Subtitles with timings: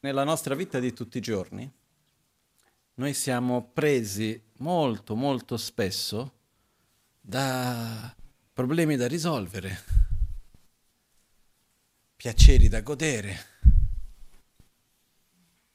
[0.00, 1.72] nella nostra vita di tutti i giorni
[2.98, 6.32] noi siamo presi molto molto spesso
[7.20, 8.12] da
[8.52, 9.84] problemi da risolvere,
[12.16, 13.44] piaceri da godere,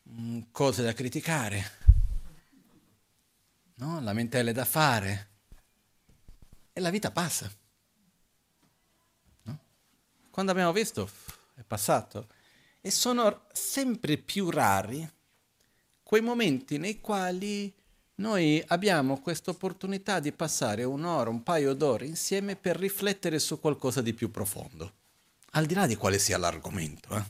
[0.09, 1.71] mm, cose da criticare,
[3.75, 4.01] no?
[4.01, 5.29] lamentele da fare
[6.73, 7.49] e la vita passa.
[9.43, 9.59] No?
[10.29, 11.09] Quando abbiamo visto
[11.53, 12.32] è passato
[12.85, 15.09] e sono sempre più rari
[16.03, 17.73] quei momenti nei quali
[18.15, 24.01] noi abbiamo questa opportunità di passare un'ora, un paio d'ore insieme per riflettere su qualcosa
[24.01, 24.93] di più profondo,
[25.51, 27.15] al di là di quale sia l'argomento.
[27.15, 27.23] Eh?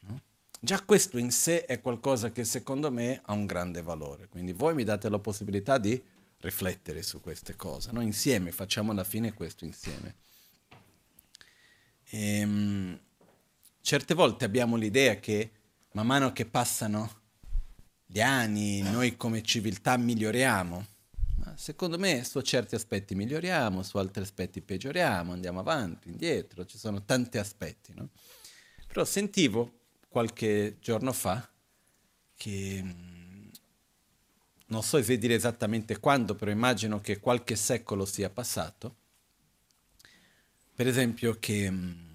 [0.00, 0.20] No?
[0.60, 4.74] Già questo in sé è qualcosa che secondo me ha un grande valore, quindi voi
[4.74, 6.00] mi date la possibilità di
[6.40, 10.14] riflettere su queste cose, noi insieme facciamo alla fine questo insieme.
[12.10, 13.00] E, um,
[13.88, 15.50] certe volte abbiamo l'idea che
[15.92, 17.22] man mano che passano
[18.04, 20.86] gli anni, noi come civiltà miglioriamo.
[21.36, 26.76] Ma secondo me su certi aspetti miglioriamo, su altri aspetti peggioriamo, andiamo avanti, indietro, ci
[26.76, 27.94] sono tanti aspetti.
[27.96, 28.10] No?
[28.88, 29.78] Però sentivo
[30.10, 31.48] qualche giorno fa
[32.36, 32.84] che
[34.66, 38.96] non so se dire esattamente quando, però immagino che qualche secolo sia passato.
[40.74, 42.06] Per esempio che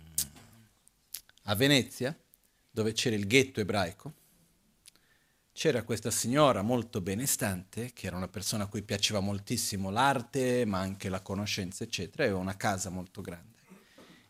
[1.43, 2.17] a Venezia
[2.69, 4.13] dove c'era il ghetto ebraico,
[5.51, 10.79] c'era questa signora molto benestante, che era una persona a cui piaceva moltissimo l'arte, ma
[10.79, 13.59] anche la conoscenza, eccetera, aveva una casa molto grande.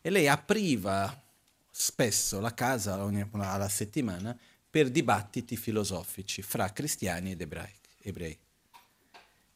[0.01, 1.23] E lei apriva
[1.71, 4.37] spesso la casa alla settimana
[4.69, 8.37] per dibattiti filosofici fra cristiani ed ebrei.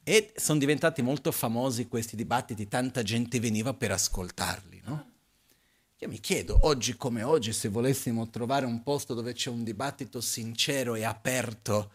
[0.04, 5.16] E sono diventati molto famosi questi dibattiti, tanta gente veniva per ascoltarli, no?
[6.00, 10.22] Io mi chiedo, oggi come oggi, se volessimo trovare un posto dove c'è un dibattito
[10.22, 11.92] sincero e aperto,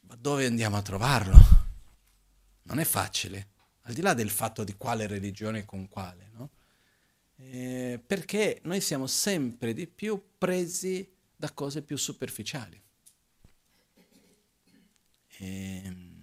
[0.00, 1.38] ma dove andiamo a trovarlo?
[2.62, 3.50] Non è facile,
[3.82, 6.50] al di là del fatto di quale religione con quale, no?
[7.36, 12.82] eh, perché noi siamo sempre di più presi da cose più superficiali.
[15.38, 16.14] E, ehm,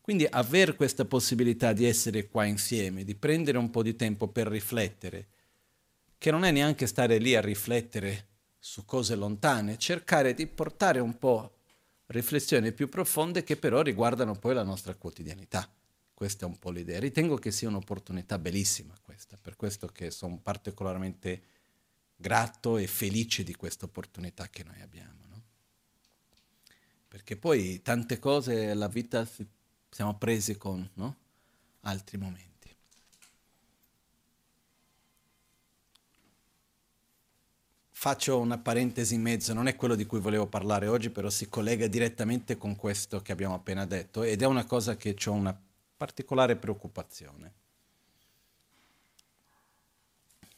[0.00, 4.46] quindi avere questa possibilità di essere qua insieme, di prendere un po' di tempo per
[4.46, 5.30] riflettere,
[6.18, 8.26] che non è neanche stare lì a riflettere
[8.58, 11.56] su cose lontane, cercare di portare un po'
[12.06, 15.70] riflessioni più profonde che però riguardano poi la nostra quotidianità.
[16.14, 16.98] Questa è un po' l'idea.
[16.98, 21.42] Ritengo che sia un'opportunità bellissima questa, per questo che sono particolarmente
[22.16, 25.26] grato e felice di questa opportunità che noi abbiamo.
[25.28, 25.42] No?
[27.08, 29.28] Perché poi tante cose la vita
[29.90, 31.16] siamo presi con no?
[31.80, 32.55] altri momenti.
[37.98, 41.48] Faccio una parentesi in mezzo, non è quello di cui volevo parlare oggi, però si
[41.48, 45.58] collega direttamente con questo che abbiamo appena detto ed è una cosa che ho una
[45.96, 47.54] particolare preoccupazione.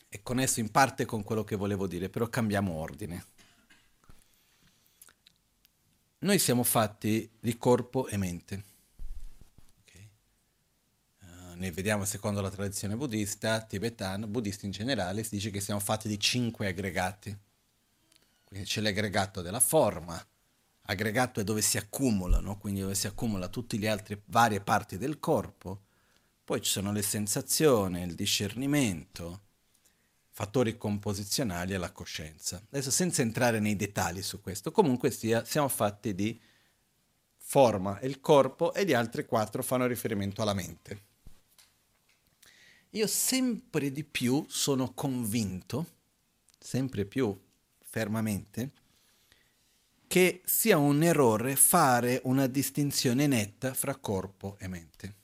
[0.08, 3.24] È connesso in parte con quello che volevo dire, però cambiamo ordine.
[6.18, 8.64] Noi siamo fatti di corpo e mente.
[11.58, 16.06] Ne vediamo secondo la tradizione buddista, tibetana, buddista in generale, si dice che siamo fatti
[16.06, 17.36] di cinque aggregati.
[18.44, 20.24] Quindi c'è l'aggregato della forma,
[20.82, 25.18] aggregato è dove si accumulano, quindi dove si accumula tutte le altre varie parti del
[25.18, 25.82] corpo.
[26.44, 29.40] Poi ci sono le sensazioni, il discernimento,
[30.30, 32.62] fattori composizionali e la coscienza.
[32.70, 36.40] Adesso senza entrare nei dettagli su questo, comunque sia, siamo fatti di
[37.36, 41.06] forma e il corpo e gli altri quattro fanno riferimento alla mente.
[42.90, 45.86] Io sempre di più sono convinto,
[46.58, 47.38] sempre più
[47.82, 48.70] fermamente,
[50.06, 55.14] che sia un errore fare una distinzione netta fra corpo e mente.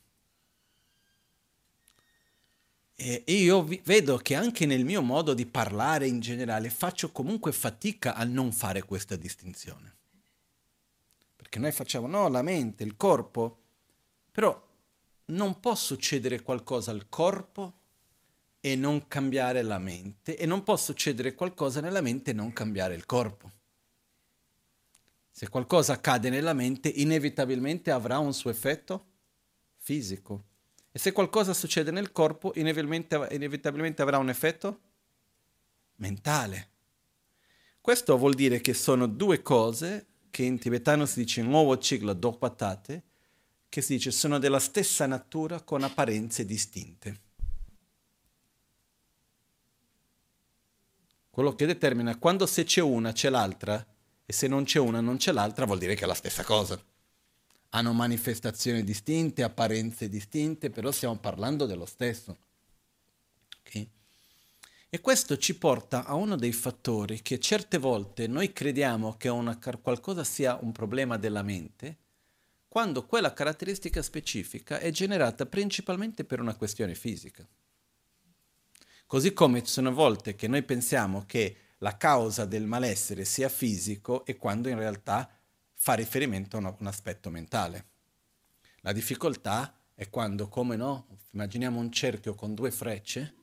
[2.97, 7.51] E io vi- vedo che anche nel mio modo di parlare in generale faccio comunque
[7.51, 9.97] fatica a non fare questa distinzione.
[11.35, 13.59] Perché noi facciamo no, la mente, il corpo,
[14.31, 14.64] però
[15.27, 17.81] non può succedere qualcosa al corpo
[18.61, 22.95] e non cambiare la mente e non può succedere qualcosa nella mente e non cambiare
[22.95, 23.53] il corpo.
[25.31, 29.07] Se qualcosa accade nella mente, inevitabilmente avrà un suo effetto
[29.79, 30.45] fisico.
[30.93, 34.81] E se qualcosa succede nel corpo, inevitabilmente, inevitabilmente avrà un effetto
[35.97, 36.69] mentale.
[37.81, 42.33] Questo vuol dire che sono due cose che in tibetano si dice nuovo ciclo do
[42.33, 43.03] patate,
[43.75, 47.23] che si dice sono della stessa natura con apparenze distinte.
[51.29, 53.85] quello che determina quando se c'è una c'è l'altra
[54.25, 56.81] e se non c'è una non c'è l'altra vuol dire che è la stessa cosa.
[57.71, 62.39] Hanno manifestazioni distinte, apparenze distinte, però stiamo parlando dello stesso.
[63.67, 63.91] Okay?
[64.89, 69.59] E questo ci porta a uno dei fattori che certe volte noi crediamo che una,
[69.59, 72.04] qualcosa sia un problema della mente,
[72.75, 77.47] quando quella caratteristica specifica è generata principalmente per una questione fisica.
[79.07, 84.27] Così come ci sono volte che noi pensiamo che la causa del malessere sia fisico
[84.27, 85.31] e quando in realtà
[85.73, 87.87] fa riferimento a un aspetto mentale.
[88.81, 93.35] La difficoltà è quando, come no, immaginiamo un cerchio con due frecce,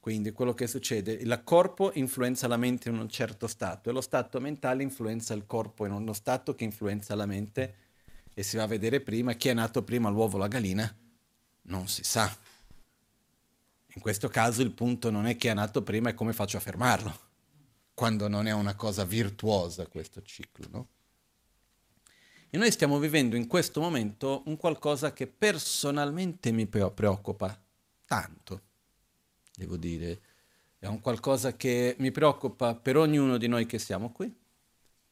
[0.00, 4.00] quindi quello che succede, il corpo influenza la mente in un certo stato e lo
[4.00, 7.85] stato mentale influenza il corpo in uno stato che influenza la mente
[8.38, 10.94] e si va a vedere prima chi è nato prima l'uovo o la gallina,
[11.62, 12.30] non si sa.
[13.94, 16.60] In questo caso il punto non è chi è nato prima, è come faccio a
[16.60, 17.18] fermarlo,
[17.94, 20.88] quando non è una cosa virtuosa questo ciclo, no?
[22.50, 27.58] E noi stiamo vivendo in questo momento un qualcosa che personalmente mi preoccupa
[28.04, 28.60] tanto,
[29.54, 30.20] devo dire.
[30.78, 34.30] È un qualcosa che mi preoccupa per ognuno di noi che siamo qui,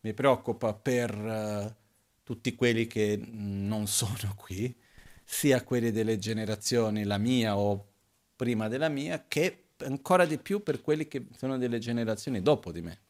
[0.01, 1.84] mi preoccupa per uh,
[2.25, 4.75] tutti quelli che non sono qui,
[5.23, 7.93] sia quelli delle generazioni, la mia o
[8.35, 12.81] prima della mia, che ancora di più per quelli che sono delle generazioni dopo di
[12.81, 13.01] me,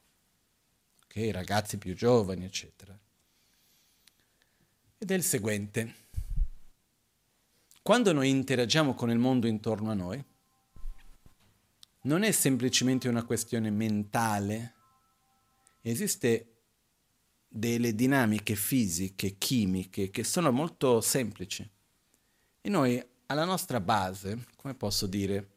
[1.04, 1.30] okay?
[1.30, 2.98] ragazzi più giovani, eccetera.
[4.98, 6.02] Ed è il seguente.
[7.82, 10.24] Quando noi interagiamo con il mondo intorno a noi,
[12.02, 14.74] non è semplicemente una questione mentale,
[15.82, 16.53] esiste
[17.56, 21.68] delle dinamiche fisiche, chimiche, che sono molto semplici.
[22.60, 25.50] E noi alla nostra base, come posso dire,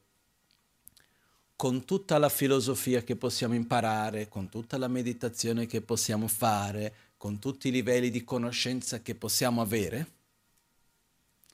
[1.55, 7.39] con tutta la filosofia che possiamo imparare, con tutta la meditazione che possiamo fare, con
[7.39, 10.11] tutti i livelli di conoscenza che possiamo avere,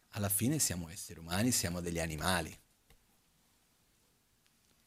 [0.10, 2.54] alla fine siamo esseri umani, siamo degli animali.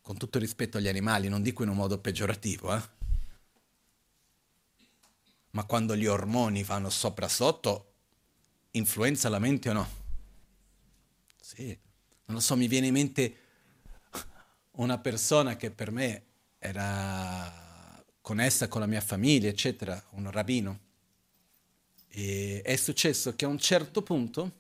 [0.03, 2.96] Con tutto rispetto agli animali, non dico in un modo peggiorativo, eh?
[5.57, 7.93] Ma quando gli ormoni vanno sopra sotto,
[8.73, 9.89] influenza la mente o no?
[11.41, 11.69] Sì,
[12.27, 13.37] non lo so, mi viene in mente
[14.73, 16.25] una persona che per me
[16.59, 20.81] era connessa con la mia famiglia, eccetera, un rabbino.
[22.09, 24.53] E è successo che a un certo punto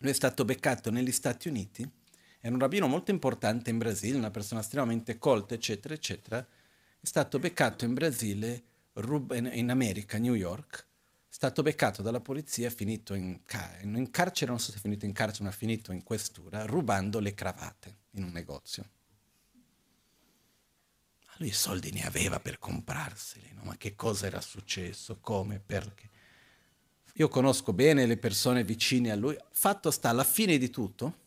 [0.00, 1.90] lui è stato beccato negli Stati Uniti,
[2.38, 7.38] era un rabbino molto importante in Brasile, una persona estremamente colta, eccetera, eccetera, è stato
[7.38, 10.86] beccato in Brasile, in America, New York,
[11.28, 15.12] stato beccato dalla polizia, finito in, car- in, carcere, non so se è finito in
[15.12, 18.84] carcere, ma è finito in questura, rubando le cravatte in un negozio.
[21.26, 23.64] Ma lui i soldi ne aveva per comprarseli, no?
[23.64, 26.08] ma che cosa era successo, come, perché.
[27.16, 31.24] Io conosco bene le persone vicine a lui, fatto sta alla fine di tutto,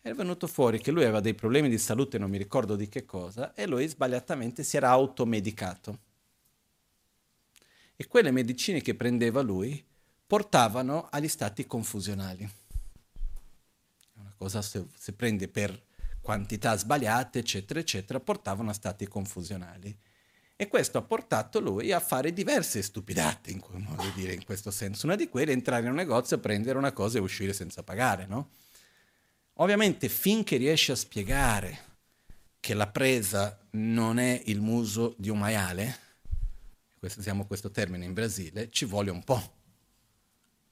[0.00, 3.04] è venuto fuori che lui aveva dei problemi di salute, non mi ricordo di che
[3.04, 6.06] cosa, e lui sbagliatamente si era automedicato
[8.00, 9.84] e quelle medicine che prendeva lui
[10.24, 12.48] portavano agli stati confusionali.
[14.14, 15.82] Una cosa se, se prende per
[16.20, 19.98] quantità sbagliate, eccetera, eccetera, portavano a stati confusionali.
[20.54, 25.06] E questo ha portato lui a fare diverse stupidate, in, modo dire, in questo senso.
[25.06, 28.26] Una di quelle è entrare in un negozio, prendere una cosa e uscire senza pagare,
[28.26, 28.50] no?
[29.54, 31.80] Ovviamente finché riesci a spiegare
[32.60, 36.06] che la presa non è il muso di un maiale,
[37.00, 39.56] usiamo questo termine in Brasile, ci vuole un po'.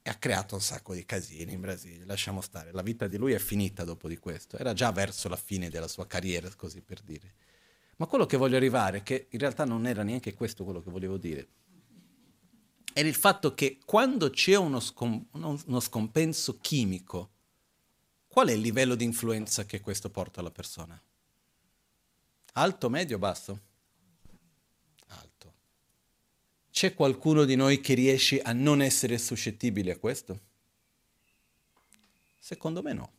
[0.03, 2.73] E ha creato un sacco di casini in Brasile, lasciamo stare.
[2.73, 5.89] La vita di lui è finita dopo di questo, era già verso la fine della
[5.89, 7.35] sua carriera, così per dire.
[7.97, 11.17] Ma quello che voglio arrivare, che in realtà non era neanche questo quello che volevo
[11.17, 11.49] dire,
[12.93, 17.31] era il fatto che quando c'è uno, scom- uno scompenso chimico,
[18.27, 20.99] qual è il livello di influenza che questo porta alla persona?
[22.53, 23.61] Alto, medio, basso?
[26.77, 30.41] C'è qualcuno di noi che riesce a non essere suscettibile a questo?
[32.39, 33.13] Secondo me no.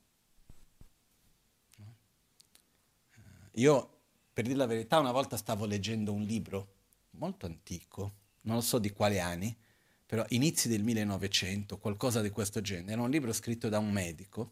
[3.53, 3.97] Io,
[4.31, 6.75] per dire la verità, una volta stavo leggendo un libro
[7.13, 9.57] molto antico, non so di quali anni,
[10.05, 12.91] però inizi del 1900, qualcosa di questo genere.
[12.91, 14.51] Era un libro scritto da un medico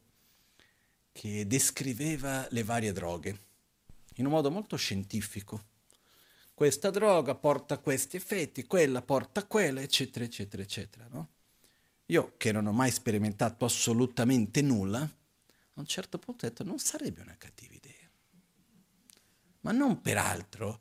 [1.11, 3.39] che descriveva le varie droghe
[4.15, 5.73] in un modo molto scientifico
[6.55, 11.05] questa droga porta questi effetti, quella porta quella, eccetera, eccetera, eccetera.
[11.11, 11.29] No?
[12.07, 16.79] Io che non ho mai sperimentato assolutamente nulla, a un certo punto ho detto non
[16.79, 17.93] sarebbe una cattiva idea.
[19.61, 20.79] ma non per altro,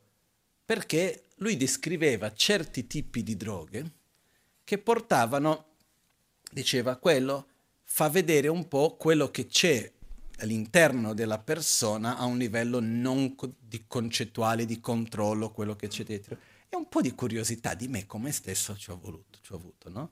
[0.64, 3.92] perché lui descriveva certi tipi di droghe
[4.62, 5.76] che portavano,
[6.52, 7.48] diceva, quello
[7.82, 9.90] fa vedere un po' quello che c'è
[10.38, 16.36] all'interno della persona a un livello non di concettuale, di controllo, quello che c'è dietro.
[16.68, 19.88] E un po' di curiosità di me come stesso ci ho, voluto, ci ho avuto,
[19.90, 20.10] no?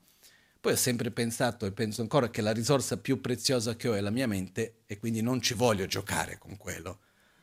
[0.61, 4.01] Poi ho sempre pensato e penso ancora che la risorsa più preziosa che ho è
[4.01, 7.01] la mia mente e quindi non ci voglio giocare con quello,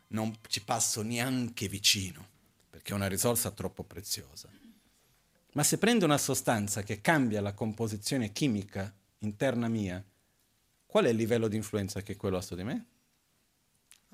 [0.08, 2.26] non ci passo neanche vicino,
[2.70, 4.48] perché è una risorsa troppo preziosa.
[5.52, 10.02] Ma se prendo una sostanza che cambia la composizione chimica interna mia,
[10.90, 12.86] qual è il livello di influenza che quello ha su di me?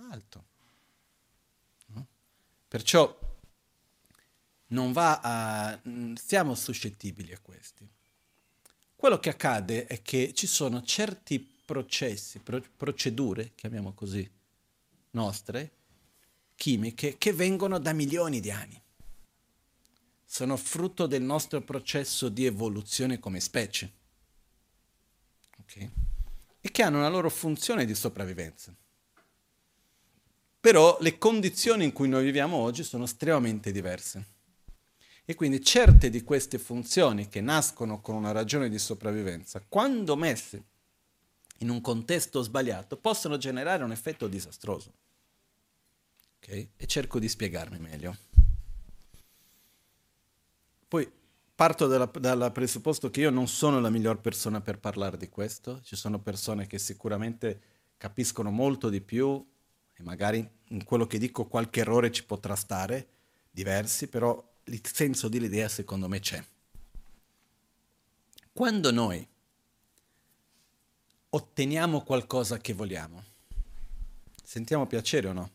[0.10, 0.46] Alto.
[1.86, 2.06] No?
[2.68, 3.18] Perciò
[4.68, 5.82] non va a...
[6.16, 7.88] siamo suscettibili a questi.
[8.94, 14.30] Quello che accade è che ci sono certi processi, pro- procedure, chiamiamo così,
[15.12, 15.72] nostre,
[16.58, 18.82] chimiche, che vengono da milioni di anni.
[20.26, 23.94] Sono frutto del nostro processo di evoluzione come specie.
[25.62, 26.05] Okay?
[26.66, 28.74] E che hanno una loro funzione di sopravvivenza.
[30.60, 34.26] Però le condizioni in cui noi viviamo oggi sono estremamente diverse.
[35.26, 40.64] E quindi certe di queste funzioni che nascono con una ragione di sopravvivenza, quando messe
[41.60, 44.92] in un contesto sbagliato, possono generare un effetto disastroso.
[46.38, 46.72] Okay?
[46.78, 48.18] E cerco di spiegarmi meglio.
[50.88, 51.08] Poi
[51.56, 55.96] parto dal presupposto che io non sono la miglior persona per parlare di questo, ci
[55.96, 57.62] sono persone che sicuramente
[57.98, 59.44] capiscono molto di più
[59.94, 63.08] e magari in quello che dico qualche errore ci potrà stare,
[63.50, 66.44] diversi, però il senso dell'idea secondo me c'è.
[68.52, 69.26] Quando noi
[71.30, 73.24] otteniamo qualcosa che vogliamo,
[74.44, 75.52] sentiamo piacere o no?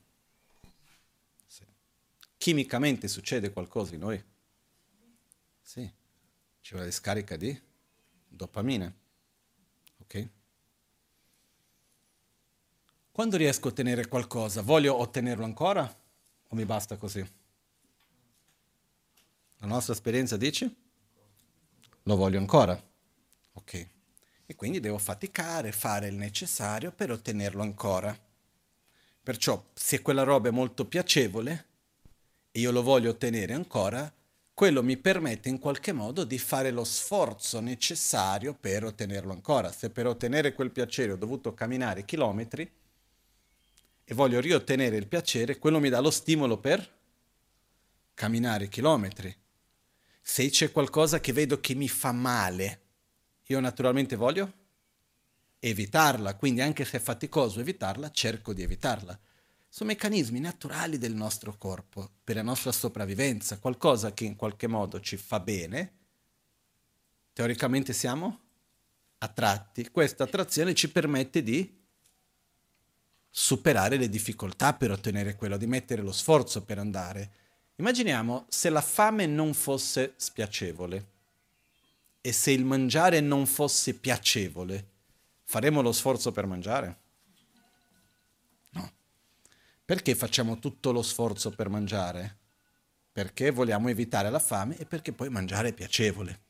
[2.38, 4.24] Chimicamente succede qualcosa in noi?
[5.70, 5.88] Sì.
[6.60, 7.56] C'è una discarica di
[8.26, 8.92] dopamina.
[9.98, 10.28] Ok?
[13.12, 15.84] Quando riesco a ottenere qualcosa, voglio ottenerlo ancora
[16.48, 17.24] o mi basta così?
[19.58, 20.74] La nostra esperienza dice?
[22.02, 22.76] Lo voglio ancora.
[23.52, 23.88] Ok.
[24.46, 28.18] E quindi devo faticare, fare il necessario per ottenerlo ancora.
[29.22, 31.66] Perciò, se quella roba è molto piacevole
[32.50, 34.12] e io lo voglio ottenere ancora,
[34.60, 39.72] quello mi permette in qualche modo di fare lo sforzo necessario per ottenerlo ancora.
[39.72, 42.70] Se per ottenere quel piacere ho dovuto camminare chilometri
[44.04, 46.86] e voglio riottenere il piacere, quello mi dà lo stimolo per
[48.12, 49.34] camminare chilometri
[50.20, 52.82] se c'è qualcosa che vedo che mi fa male,
[53.46, 54.52] io naturalmente voglio
[55.58, 59.18] evitarla, quindi anche se è faticoso evitarla, cerco di evitarla.
[59.72, 64.98] Sono meccanismi naturali del nostro corpo, per la nostra sopravvivenza, qualcosa che in qualche modo
[65.00, 65.92] ci fa bene,
[67.32, 68.40] teoricamente siamo
[69.18, 69.88] attratti.
[69.92, 71.78] Questa attrazione ci permette di
[73.30, 77.32] superare le difficoltà per ottenere quello, di mettere lo sforzo per andare.
[77.76, 81.06] Immaginiamo se la fame non fosse spiacevole
[82.20, 84.88] e se il mangiare non fosse piacevole,
[85.44, 86.98] faremo lo sforzo per mangiare?
[89.90, 92.36] Perché facciamo tutto lo sforzo per mangiare?
[93.10, 96.42] Perché vogliamo evitare la fame e perché poi mangiare è piacevole.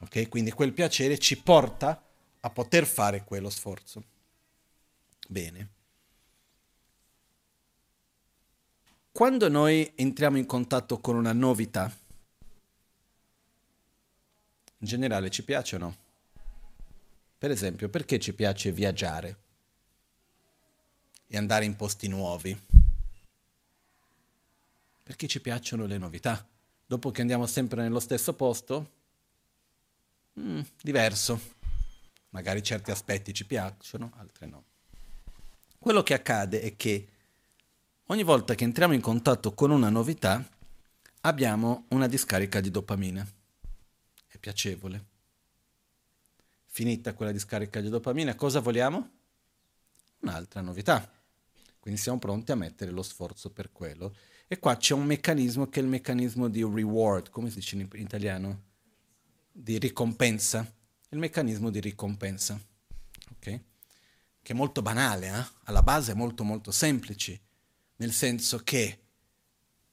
[0.00, 0.28] Ok?
[0.28, 2.04] Quindi quel piacere ci porta
[2.40, 4.04] a poter fare quello sforzo.
[5.26, 5.68] Bene.
[9.12, 11.90] Quando noi entriamo in contatto con una novità,
[14.76, 15.96] in generale ci piace o no?
[17.38, 19.43] Per esempio, perché ci piace viaggiare
[21.34, 22.58] e andare in posti nuovi?
[25.02, 26.46] Perché ci piacciono le novità.
[26.86, 28.90] Dopo che andiamo sempre nello stesso posto,
[30.38, 31.40] mm, diverso.
[32.30, 34.64] Magari certi aspetti ci piacciono, altri no.
[35.78, 37.08] Quello che accade è che
[38.08, 40.46] Ogni volta che entriamo in contatto con una novità
[41.22, 43.26] abbiamo una discarica di dopamina.
[44.28, 45.04] È piacevole.
[46.66, 49.10] Finita quella discarica di dopamina, cosa vogliamo?
[50.18, 51.10] Un'altra novità.
[51.84, 54.16] Quindi siamo pronti a mettere lo sforzo per quello.
[54.48, 57.86] E qua c'è un meccanismo che è il meccanismo di reward, come si dice in
[57.92, 58.62] italiano?
[59.52, 60.66] Di ricompensa.
[61.10, 62.58] Il meccanismo di ricompensa.
[63.32, 63.60] Ok?
[64.40, 65.44] Che è molto banale, eh?
[65.64, 67.38] alla base è molto molto semplice
[67.96, 69.00] nel senso che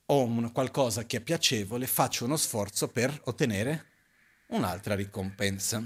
[0.05, 3.87] ho un, qualcosa che è piacevole, faccio uno sforzo per ottenere
[4.47, 5.83] un'altra ricompensa.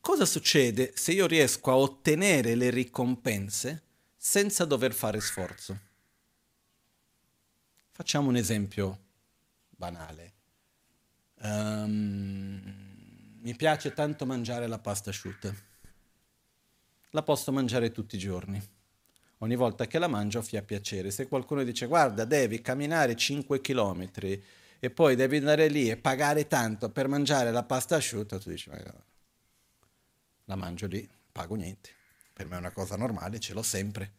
[0.00, 3.85] Cosa succede se io riesco a ottenere le ricompense
[4.26, 5.78] senza dover fare sforzo?
[7.92, 8.98] Facciamo un esempio
[9.68, 10.32] banale.
[11.42, 12.60] Um,
[13.40, 15.54] mi piace tanto mangiare la pasta asciutta.
[17.10, 18.60] La posso mangiare tutti i giorni.
[19.38, 21.12] Ogni volta che la mangio fi a piacere.
[21.12, 24.10] Se qualcuno dice guarda devi camminare 5 km
[24.80, 28.70] e poi devi andare lì e pagare tanto per mangiare la pasta asciutta, tu dici
[28.70, 28.82] ma
[30.46, 31.94] la mangio lì, pago niente.
[32.36, 34.12] Per me è una cosa normale, ce l'ho sempre.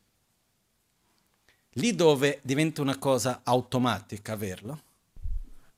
[1.73, 4.81] Lì dove diventa una cosa automatica averlo,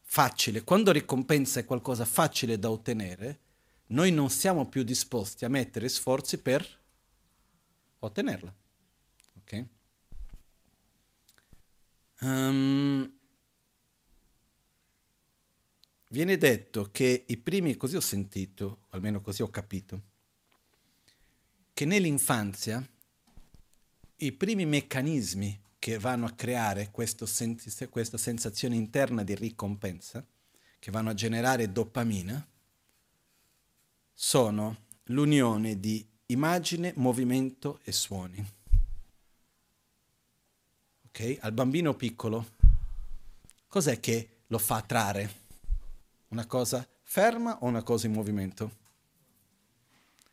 [0.04, 3.40] facile, quando ricompensa è qualcosa facile da ottenere,
[3.88, 6.66] noi non siamo più disposti a mettere sforzi per
[8.00, 8.56] ottenerla.
[9.42, 9.66] Ok?
[12.22, 13.12] Um,
[16.08, 20.04] viene detto che i primi, così ho sentito, almeno così ho capito,
[21.80, 22.86] che nell'infanzia
[24.18, 26.92] i primi meccanismi che vanno a creare
[27.24, 27.58] sen-
[27.90, 30.22] questa sensazione interna di ricompensa,
[30.78, 32.46] che vanno a generare dopamina,
[34.14, 38.46] sono l'unione di immagine, movimento e suoni.
[41.08, 41.38] Ok?
[41.40, 42.46] Al bambino piccolo,
[43.70, 45.34] cos'è che lo fa trarre?
[46.28, 48.89] Una cosa ferma o una cosa in movimento?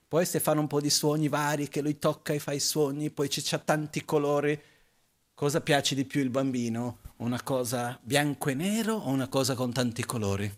[0.08, 3.10] Poi se fanno un po' di suoni vari, che lui tocca e fa i suoni,
[3.10, 4.60] poi c'è tanti colori,
[5.36, 7.00] Cosa piace di più il bambino?
[7.16, 10.50] Una cosa bianco e nero o una cosa con tanti colori?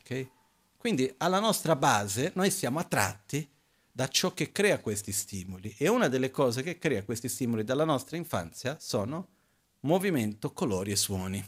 [0.00, 0.30] Okay?
[0.78, 3.46] Quindi alla nostra base noi siamo attratti
[3.92, 7.84] da ciò che crea questi stimoli e una delle cose che crea questi stimoli dalla
[7.84, 9.28] nostra infanzia sono
[9.80, 11.46] movimento, colori e suoni,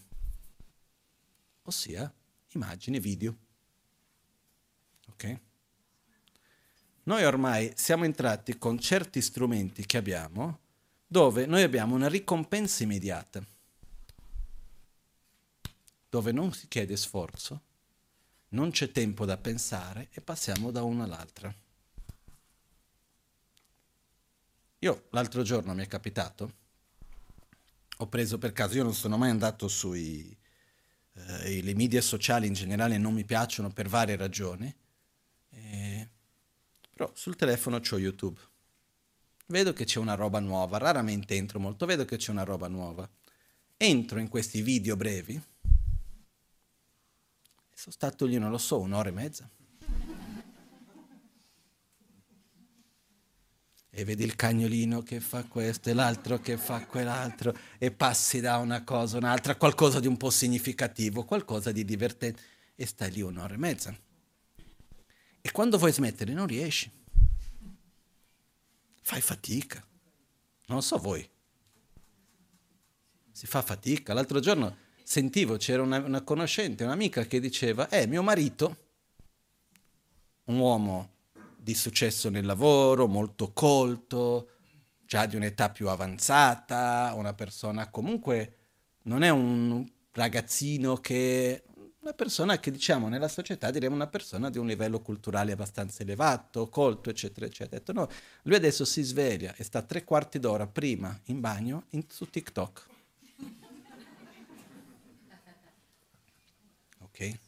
[1.63, 2.13] ossia
[2.53, 3.35] immagini, video.
[5.09, 5.41] Ok?
[7.05, 10.61] Noi ormai siamo entrati con certi strumenti che abbiamo
[11.07, 13.45] dove noi abbiamo una ricompensa immediata,
[16.09, 17.61] dove non si chiede sforzo,
[18.49, 21.55] non c'è tempo da pensare e passiamo da una all'altra.
[24.79, 26.53] Io l'altro giorno mi è capitato,
[27.99, 30.37] ho preso per caso, io non sono mai andato sui
[31.13, 34.75] eh, le media sociali in generale non mi piacciono per varie ragioni,
[36.95, 38.41] però sul telefono ho YouTube
[39.47, 43.09] vedo che c'è una roba nuova, raramente entro molto, vedo che c'è una roba nuova.
[43.77, 45.41] Entro in questi video brevi,
[47.75, 49.51] sono stato lì, non lo so, un'ora e mezza.
[53.97, 58.57] E vedi il cagnolino che fa questo e l'altro che fa quell'altro e passi da
[58.57, 62.43] una cosa a un'altra, qualcosa di un po' significativo, qualcosa di divertente
[62.75, 63.97] e stai lì un'ora e mezza.
[65.47, 66.91] E quando vuoi smettere non riesci
[69.05, 69.87] fai fatica.
[70.69, 71.29] Non so voi.
[73.31, 74.15] Si fa fatica.
[74.15, 78.77] L'altro giorno sentivo, c'era una, una conoscente, un'amica che diceva, eh, mio marito,
[80.45, 81.11] un uomo
[81.59, 84.49] di successo nel lavoro, molto colto,
[85.05, 88.57] già di un'età più avanzata, una persona comunque
[89.03, 91.65] non è un ragazzino che
[92.05, 96.69] una persona che diciamo nella società diremo una persona di un livello culturale abbastanza elevato,
[96.69, 97.79] colto, eccetera, eccetera.
[97.79, 98.11] Detto, no,
[98.43, 102.87] lui adesso si sveglia e sta tre quarti d'ora prima in bagno in, su TikTok.
[106.99, 107.39] Ok?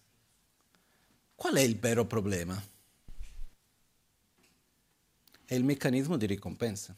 [1.35, 2.63] Qual è il vero problema?
[5.45, 6.95] È il meccanismo di ricompensa.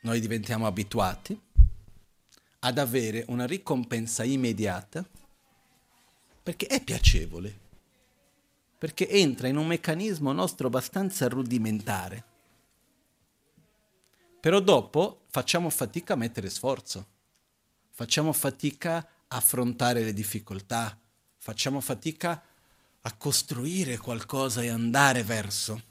[0.00, 1.38] Noi diventiamo abituati
[2.66, 5.06] ad avere una ricompensa immediata
[6.42, 7.60] perché è piacevole,
[8.78, 12.24] perché entra in un meccanismo nostro abbastanza rudimentare.
[14.40, 17.06] Però dopo facciamo fatica a mettere sforzo,
[17.90, 20.98] facciamo fatica a affrontare le difficoltà,
[21.36, 22.42] facciamo fatica
[23.02, 25.82] a costruire qualcosa e andare verso.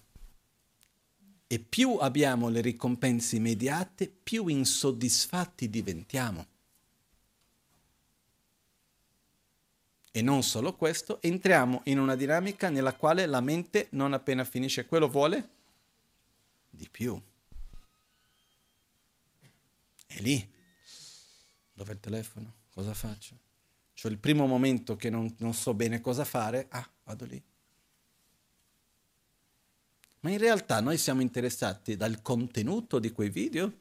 [1.45, 6.47] E più abbiamo le ricompense immediate, più insoddisfatti diventiamo.
[10.15, 14.85] E non solo questo, entriamo in una dinamica nella quale la mente non appena finisce
[14.85, 15.49] quello vuole
[16.69, 17.19] di più.
[20.05, 20.47] E lì,
[21.73, 22.53] dove il telefono?
[22.71, 23.35] Cosa faccio?
[23.95, 27.41] C'ho il primo momento che non, non so bene cosa fare, ah, vado lì.
[30.19, 33.73] Ma in realtà noi siamo interessati dal contenuto di quei video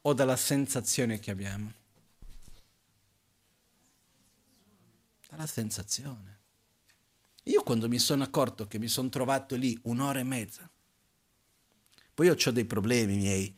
[0.00, 1.72] o dalla sensazione che abbiamo?
[5.38, 6.36] Dalla sensazione.
[7.44, 10.68] Io quando mi sono accorto che mi sono trovato lì un'ora e mezza,
[12.12, 13.56] poi io ho dei problemi miei,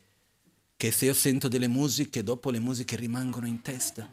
[0.77, 4.09] che se io sento delle musiche, dopo le musiche rimangono in testa.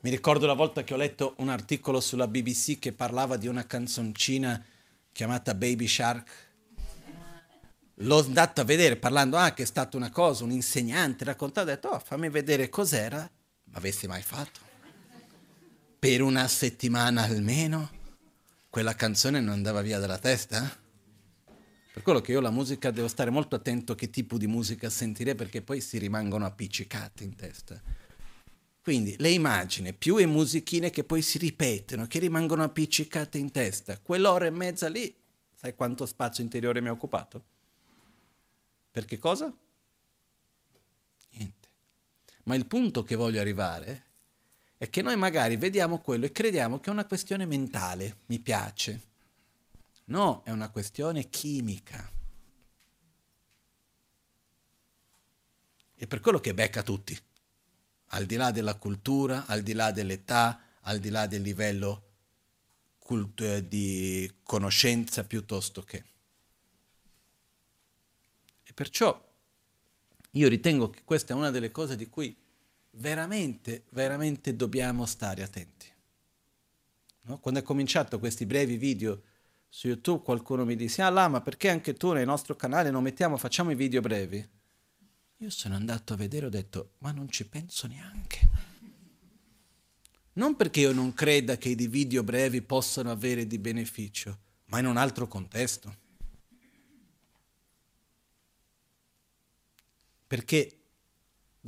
[0.00, 3.66] Mi ricordo la volta che ho letto un articolo sulla BBC che parlava di una
[3.66, 4.64] canzoncina
[5.10, 6.46] chiamata Baby Shark.
[7.94, 11.88] L'ho andato a vedere parlando anche, è stata una cosa, un insegnante, raccontava, ho detto,
[11.88, 13.28] oh, fammi vedere cos'era.
[13.64, 14.67] Ma avessi mai fatto?
[15.98, 17.90] Per una settimana almeno?
[18.70, 20.62] Quella canzone non andava via dalla testa?
[21.92, 24.88] Per quello che io la musica devo stare molto attento a che tipo di musica
[24.90, 27.82] sentire perché poi si rimangono appiccicate in testa.
[28.80, 33.98] Quindi le immagini più le musichine che poi si ripetono, che rimangono appiccicate in testa,
[33.98, 35.12] quell'ora e mezza lì,
[35.52, 37.44] sai quanto spazio interiore mi ha occupato?
[38.92, 39.52] Per che cosa?
[41.30, 41.68] Niente.
[42.44, 44.06] Ma il punto che voglio arrivare
[44.78, 49.06] è che noi magari vediamo quello e crediamo che è una questione mentale, mi piace.
[50.04, 52.10] No, è una questione chimica.
[55.96, 57.18] E per quello che becca tutti
[58.12, 62.04] al di là della cultura, al di là dell'età, al di là del livello
[62.98, 66.04] cult- eh, di conoscenza piuttosto che.
[68.62, 69.26] E perciò
[70.32, 72.34] io ritengo che questa è una delle cose di cui
[72.98, 75.86] veramente, veramente dobbiamo stare attenti.
[77.22, 77.38] No?
[77.38, 79.22] Quando ho cominciato questi brevi video
[79.68, 83.02] su YouTube, qualcuno mi disse, ah là, ma perché anche tu nel nostro canale non
[83.02, 84.48] mettiamo, facciamo i video brevi?
[85.40, 88.48] Io sono andato a vedere e ho detto, ma non ci penso neanche.
[90.34, 94.86] Non perché io non creda che i video brevi possano avere di beneficio, ma in
[94.86, 96.06] un altro contesto.
[100.26, 100.77] Perché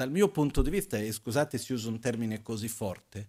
[0.01, 3.29] dal mio punto di vista, e scusate se uso un termine così forte,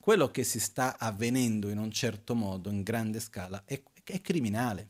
[0.00, 4.88] quello che si sta avvenendo in un certo modo, in grande scala, è, è criminale.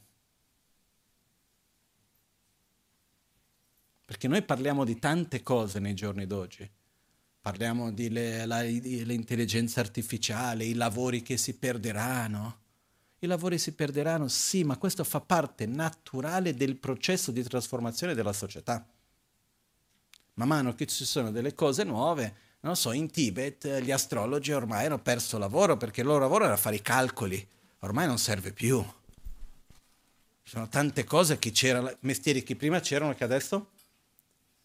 [4.06, 6.66] Perché noi parliamo di tante cose nei giorni d'oggi.
[7.38, 12.61] Parliamo dell'intelligenza artificiale, i lavori che si perderanno.
[13.18, 18.33] I lavori si perderanno, sì, ma questo fa parte naturale del processo di trasformazione della
[18.33, 18.88] società.
[20.35, 24.87] Man mano che ci sono delle cose nuove, non so, in Tibet gli astrologi ormai
[24.87, 27.47] hanno perso lavoro perché il loro lavoro era fare i calcoli,
[27.81, 28.85] ormai non serve più.
[30.43, 33.71] Ci sono tante cose che c'erano, mestieri che prima c'erano che adesso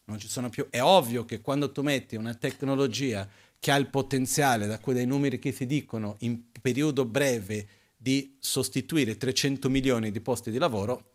[0.05, 0.67] non ci sono più.
[0.69, 3.27] È ovvio che quando tu metti una tecnologia
[3.59, 9.17] che ha il potenziale, da quei numeri che si dicono, in periodo breve di sostituire
[9.17, 11.14] 300 milioni di posti di lavoro,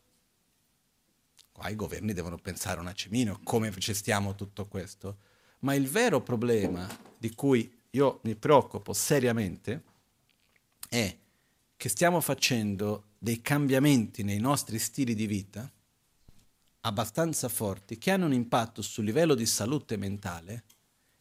[1.60, 5.18] qua i governi devono pensare un attimino come gestiamo tutto questo.
[5.58, 9.82] Ma il vero problema di cui io mi preoccupo seriamente
[10.88, 11.14] è
[11.76, 15.70] che stiamo facendo dei cambiamenti nei nostri stili di vita
[16.80, 20.64] abbastanza forti che hanno un impatto sul livello di salute mentale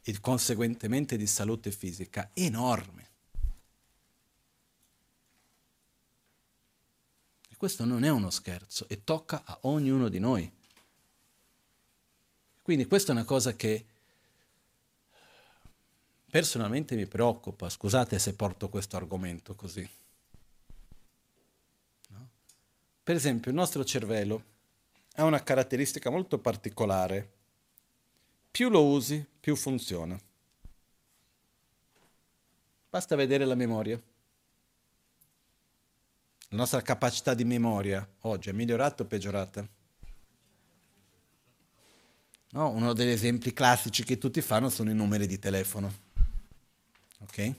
[0.02, 3.09] e conseguentemente di salute fisica enorme.
[7.60, 10.50] Questo non è uno scherzo e tocca a ognuno di noi.
[12.62, 13.86] Quindi questa è una cosa che
[16.32, 19.86] personalmente mi preoccupa, scusate se porto questo argomento così.
[22.08, 22.30] No?
[23.04, 24.44] Per esempio il nostro cervello
[25.16, 27.30] ha una caratteristica molto particolare.
[28.50, 30.18] Più lo usi, più funziona.
[32.90, 34.02] Basta vedere la memoria.
[36.50, 39.68] La nostra capacità di memoria oggi è migliorata o peggiorata?
[42.52, 45.94] No, uno degli esempi classici che tutti fanno sono i numeri di telefono.
[47.20, 47.54] Ok?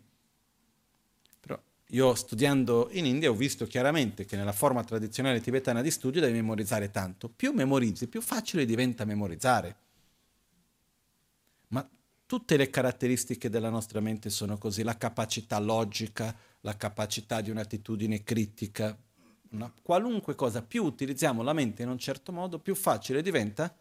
[1.93, 6.35] Io studiando in India ho visto chiaramente che nella forma tradizionale tibetana di studio devi
[6.35, 7.29] memorizzare tanto.
[7.29, 9.77] Più memorizzi, più facile diventa memorizzare.
[11.69, 11.89] Ma
[12.27, 18.23] tutte le caratteristiche della nostra mente sono così, la capacità logica, la capacità di un'attitudine
[18.23, 18.97] critica,
[19.51, 23.75] una, qualunque cosa, più utilizziamo la mente in un certo modo, più facile diventa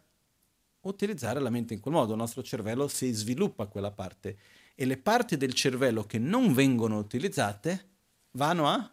[0.82, 2.14] utilizzare la mente in quel modo.
[2.14, 4.38] Il nostro cervello si sviluppa quella parte
[4.76, 7.88] e le parti del cervello che non vengono utilizzate
[8.32, 8.92] vanno a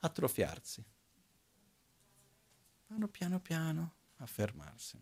[0.00, 0.84] atrofiarsi.
[2.88, 5.00] Vanno piano piano a fermarsi.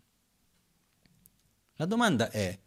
[1.75, 2.57] La domanda è,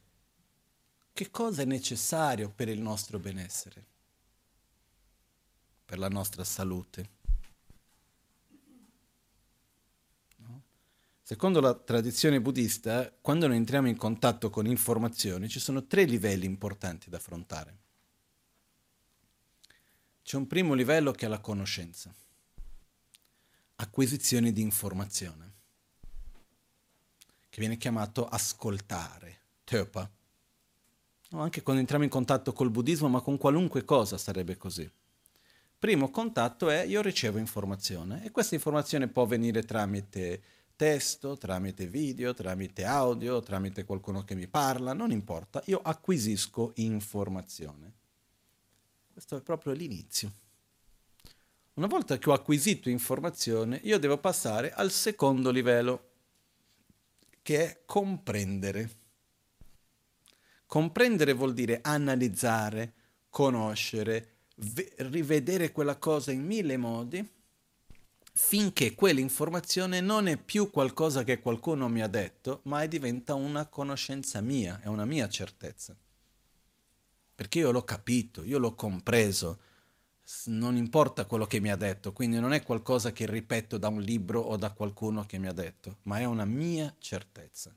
[1.12, 3.86] che cosa è necessario per il nostro benessere,
[5.84, 7.10] per la nostra salute?
[10.36, 10.62] No?
[11.22, 16.46] Secondo la tradizione buddista, quando noi entriamo in contatto con informazioni, ci sono tre livelli
[16.46, 17.78] importanti da affrontare.
[20.22, 22.12] C'è un primo livello che è la conoscenza,
[23.76, 25.52] acquisizione di informazione,
[27.50, 30.10] che viene chiamato ascoltare, Töpa.
[31.28, 34.90] No, anche quando entriamo in contatto col buddismo, ma con qualunque cosa sarebbe così.
[35.84, 40.42] Primo contatto è io ricevo informazione e questa informazione può venire tramite
[40.76, 47.92] testo, tramite video, tramite audio, tramite qualcuno che mi parla, non importa, io acquisisco informazione.
[49.12, 50.32] Questo è proprio l'inizio.
[51.74, 56.12] Una volta che ho acquisito informazione, io devo passare al secondo livello,
[57.42, 58.90] che è comprendere.
[60.64, 62.94] Comprendere vuol dire analizzare,
[63.28, 67.28] conoscere, rivedere quella cosa in mille modi
[68.36, 74.40] finché quell'informazione non è più qualcosa che qualcuno mi ha detto, ma diventa una conoscenza
[74.40, 75.96] mia, è una mia certezza.
[77.34, 79.60] Perché io l'ho capito, io l'ho compreso,
[80.46, 84.00] non importa quello che mi ha detto, quindi non è qualcosa che ripeto da un
[84.00, 87.74] libro o da qualcuno che mi ha detto, ma è una mia certezza.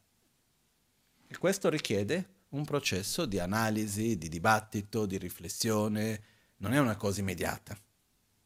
[1.28, 6.24] E questo richiede un processo di analisi, di dibattito, di riflessione,
[6.58, 7.78] non è una cosa immediata.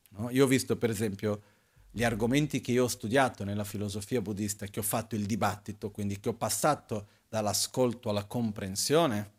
[0.09, 0.29] No?
[0.29, 1.43] Io ho visto per esempio
[1.91, 6.19] gli argomenti che io ho studiato nella filosofia buddista, che ho fatto il dibattito, quindi
[6.19, 9.31] che ho passato dall'ascolto alla comprensione,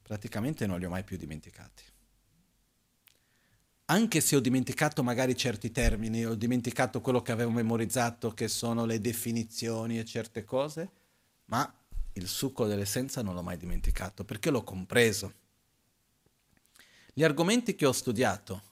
[0.00, 1.82] praticamente non li ho mai più dimenticati.
[3.86, 8.86] Anche se ho dimenticato magari certi termini, ho dimenticato quello che avevo memorizzato, che sono
[8.86, 10.90] le definizioni e certe cose,
[11.46, 11.70] ma
[12.14, 15.34] il succo dell'essenza non l'ho mai dimenticato perché l'ho compreso.
[17.12, 18.62] Gli argomenti che ho studiato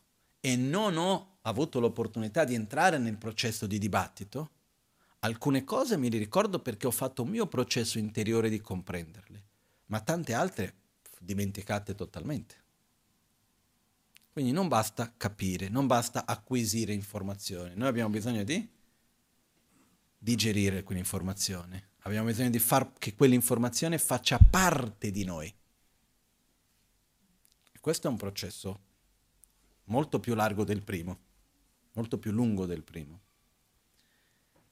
[0.41, 4.51] e non ho avuto l'opportunità di entrare nel processo di dibattito,
[5.21, 9.45] alcune cose me le ricordo perché ho fatto un mio processo interiore di comprenderle,
[9.87, 10.75] ma tante altre
[11.19, 12.57] dimenticate totalmente.
[14.33, 18.67] Quindi non basta capire, non basta acquisire informazioni, noi abbiamo bisogno di
[20.17, 25.55] digerire quell'informazione, abbiamo bisogno di far che quell'informazione faccia parte di noi.
[27.81, 28.81] Questo è un processo
[29.85, 31.19] molto più largo del primo,
[31.93, 33.21] molto più lungo del primo.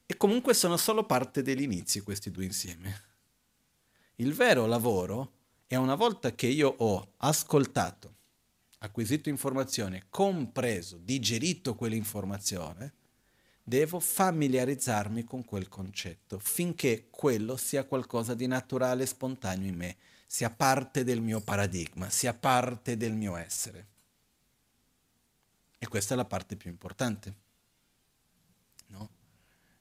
[0.05, 3.03] E comunque sono solo parte dell'inizio questi due insieme.
[4.17, 5.33] Il vero lavoro
[5.65, 8.15] è una volta che io ho ascoltato,
[8.79, 12.93] acquisito informazione, compreso, digerito quell'informazione,
[13.63, 19.97] devo familiarizzarmi con quel concetto finché quello sia qualcosa di naturale e spontaneo in me
[20.31, 23.87] sia parte del mio paradigma, sia parte del mio essere.
[25.79, 27.33] E questa è la parte più importante.
[28.87, 29.09] No?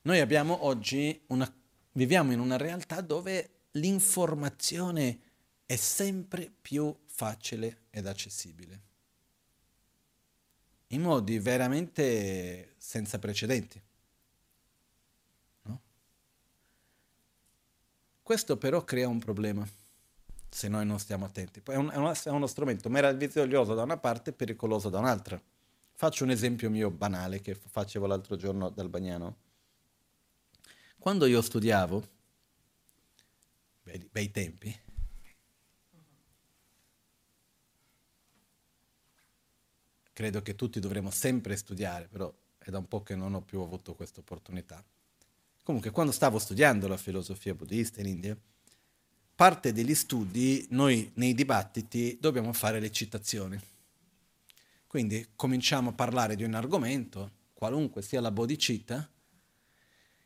[0.03, 1.55] Noi abbiamo oggi una,
[1.93, 5.21] viviamo in una realtà dove l'informazione
[5.67, 8.81] è sempre più facile ed accessibile.
[10.89, 13.79] In modi veramente senza precedenti.
[15.65, 15.81] No?
[18.23, 19.69] Questo però crea un problema
[20.49, 21.63] se noi non stiamo attenti.
[21.65, 25.41] È, un, uno, è uno strumento meraviglioso da una parte e pericoloso da un'altra.
[25.95, 29.37] Faccio un esempio mio banale che facevo l'altro giorno dal Bagnano.
[30.99, 32.09] Quando io studiavo,
[33.83, 34.81] bei, bei tempi,
[40.13, 43.61] credo che tutti dovremmo sempre studiare, però è da un po' che non ho più
[43.61, 44.85] avuto questa opportunità.
[45.63, 48.37] Comunque, quando stavo studiando la filosofia buddista in India,
[49.39, 53.57] parte degli studi, noi nei dibattiti dobbiamo fare le citazioni.
[54.85, 59.09] Quindi cominciamo a parlare di un argomento, qualunque sia la bodhicitta,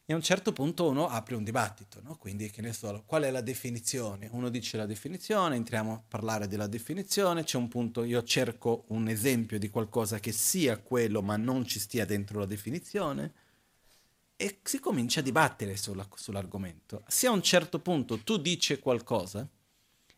[0.07, 2.16] e a un certo punto uno apre un dibattito, no?
[2.16, 4.31] quindi che ne so, qual è la definizione?
[4.33, 9.09] Uno dice la definizione, entriamo a parlare della definizione, c'è un punto, io cerco un
[9.09, 13.35] esempio di qualcosa che sia quello ma non ci stia dentro la definizione,
[14.37, 17.05] e si comincia a dibattere sulla, sull'argomento.
[17.07, 19.49] Se a un certo punto tu dici qualcosa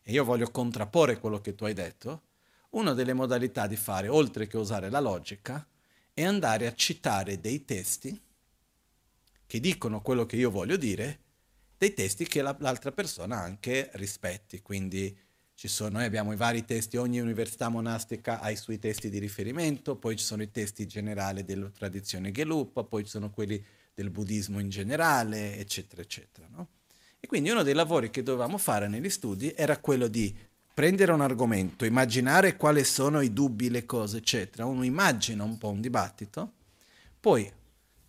[0.01, 2.23] e io voglio contrapporre quello che tu hai detto,
[2.71, 5.65] una delle modalità di fare, oltre che usare la logica,
[6.13, 8.21] è andare a citare dei testi
[9.47, 11.19] che dicono quello che io voglio dire,
[11.77, 14.61] dei testi che la, l'altra persona anche rispetti.
[14.61, 15.17] Quindi
[15.53, 19.19] ci sono, noi abbiamo i vari testi, ogni università monastica ha i suoi testi di
[19.19, 23.63] riferimento, poi ci sono i testi generali della tradizione Gelugpa, poi ci sono quelli
[23.95, 26.47] del buddismo in generale, eccetera, eccetera.
[26.51, 26.67] No?
[27.19, 30.35] E quindi uno dei lavori che dovevamo fare negli studi era quello di
[30.73, 34.65] prendere un argomento, immaginare quali sono i dubbi, le cose, eccetera.
[34.65, 36.51] Uno immagina un po' un dibattito,
[37.19, 37.49] poi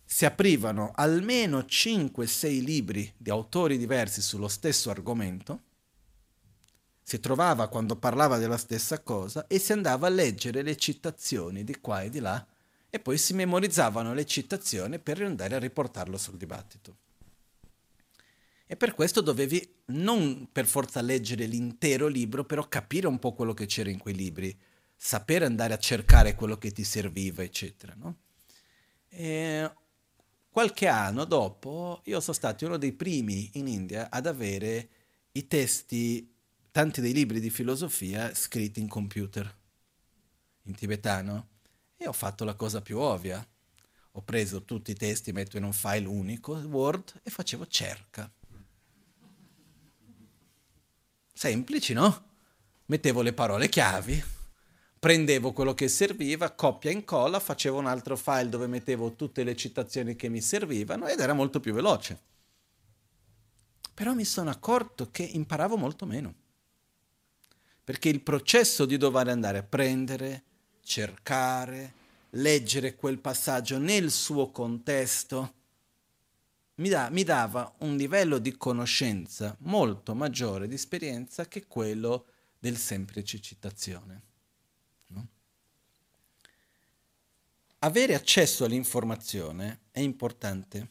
[0.03, 5.61] si aprivano almeno 5-6 libri di autori diversi sullo stesso argomento,
[7.01, 11.79] si trovava quando parlava della stessa cosa e si andava a leggere le citazioni di
[11.79, 12.45] qua e di là
[12.89, 16.97] e poi si memorizzavano le citazioni per andare a riportarlo sul dibattito.
[18.65, 23.53] E per questo dovevi non per forza leggere l'intero libro, però capire un po' quello
[23.53, 24.57] che c'era in quei libri,
[24.95, 27.93] sapere andare a cercare quello che ti serviva, eccetera.
[27.95, 28.17] No?
[29.07, 29.71] E
[30.49, 34.89] qualche anno dopo io sono stato uno dei primi in India ad avere
[35.33, 36.33] i testi,
[36.71, 39.55] tanti dei libri di filosofia scritti in computer,
[40.63, 41.47] in tibetano,
[41.97, 43.45] e ho fatto la cosa più ovvia.
[44.11, 48.31] Ho preso tutti i testi, metto in un file unico, Word, e facevo cerca
[51.37, 52.23] Semplici, no?
[52.87, 54.23] Mettevo le parole chiavi,
[54.97, 59.55] prendevo quello che serviva, copia e incolla, facevo un altro file dove mettevo tutte le
[59.55, 62.19] citazioni che mi servivano ed era molto più veloce.
[63.93, 66.33] Però mi sono accorto che imparavo molto meno.
[67.83, 70.43] Perché il processo di dover andare a prendere,
[70.87, 71.93] cercare,
[72.31, 75.53] leggere quel passaggio nel suo contesto,
[76.75, 82.77] mi, da, mi dava un livello di conoscenza molto maggiore di esperienza che quello del
[82.77, 84.21] semplice citazione.
[85.07, 85.27] No?
[87.79, 90.89] Avere accesso all'informazione è importante,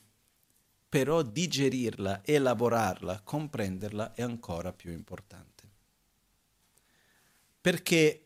[0.90, 5.54] però digerirla, elaborarla, comprenderla è ancora più importante.
[7.62, 8.25] Perché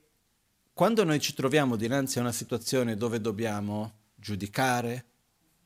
[0.81, 5.05] quando noi ci troviamo dinanzi a una situazione dove dobbiamo giudicare,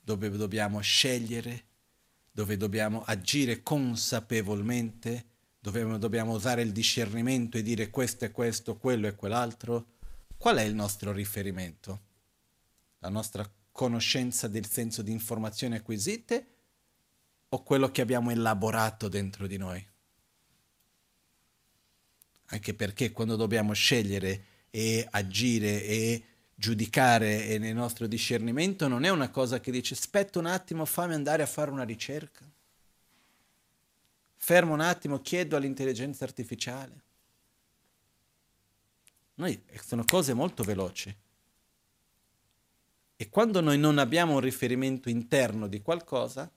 [0.03, 1.67] dove dobbiamo scegliere,
[2.33, 5.25] dove dobbiamo agire consapevolmente,
[5.61, 9.93] dove dobbiamo usare il discernimento e dire questo è questo, quello è quell'altro,
[10.37, 12.01] qual è il nostro riferimento?
[12.99, 16.47] La nostra conoscenza del senso di informazioni acquisite
[17.51, 19.89] o quello che abbiamo elaborato dentro di noi?
[22.47, 29.09] Anche perché quando dobbiamo scegliere e agire e giudicare e nel nostro discernimento non è
[29.09, 32.45] una cosa che dice aspetta un attimo, fammi andare a fare una ricerca.
[34.35, 37.03] Fermo un attimo, chiedo all'intelligenza artificiale.
[39.35, 41.17] Noi sono cose molto veloci.
[43.15, 46.51] E quando noi non abbiamo un riferimento interno di qualcosa,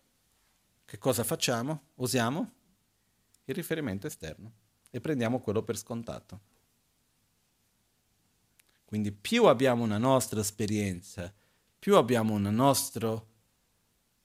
[0.86, 1.82] che cosa facciamo?
[1.96, 2.52] Usiamo
[3.46, 4.52] il riferimento esterno
[4.90, 6.56] e prendiamo quello per scontato.
[8.88, 11.34] Quindi più abbiamo una nostra esperienza,
[11.78, 13.22] più abbiamo una nostra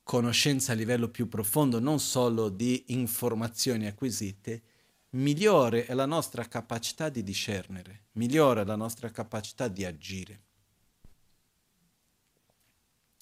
[0.04, 4.62] conoscenza a livello più profondo, non solo di informazioni acquisite,
[5.10, 10.42] migliore è la nostra capacità di discernere, migliore è la nostra capacità di agire.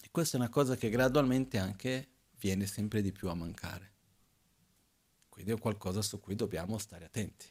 [0.03, 3.93] E questa è una cosa che gradualmente anche viene sempre di più a mancare.
[5.31, 7.47] Quindi è qualcosa su cui dobbiamo stare attenti.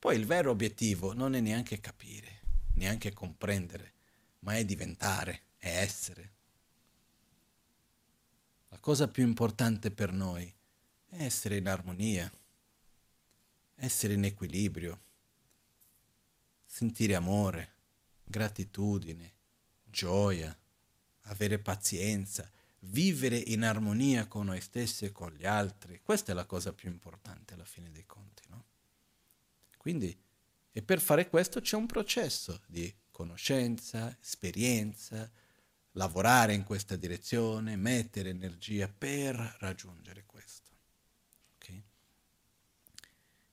[0.00, 2.31] Poi il vero obiettivo non è neanche capire,
[2.74, 3.92] neanche comprendere,
[4.40, 6.32] ma è diventare, è essere.
[8.68, 10.52] La cosa più importante per noi
[11.08, 12.32] è essere in armonia,
[13.76, 15.00] essere in equilibrio,
[16.64, 17.72] sentire amore,
[18.24, 19.32] gratitudine,
[19.84, 20.56] gioia,
[21.22, 26.00] avere pazienza, vivere in armonia con noi stessi e con gli altri.
[26.02, 28.42] Questa è la cosa più importante alla fine dei conti.
[28.48, 28.64] No?
[29.76, 30.18] Quindi
[30.72, 35.30] e per fare questo c'è un processo di conoscenza, esperienza,
[35.92, 40.70] lavorare in questa direzione, mettere energia per raggiungere questo.
[41.56, 41.82] Okay?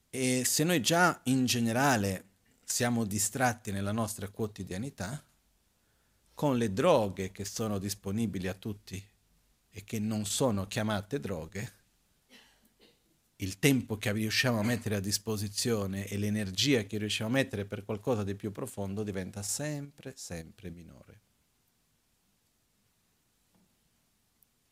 [0.10, 2.28] E se noi già in generale
[2.64, 5.22] siamo distratti nella nostra quotidianità,
[6.34, 9.06] con le droghe che sono disponibili a tutti
[9.72, 11.79] e che non sono chiamate droghe,
[13.42, 17.86] il tempo che riusciamo a mettere a disposizione e l'energia che riusciamo a mettere per
[17.86, 21.22] qualcosa di più profondo diventa sempre, sempre minore.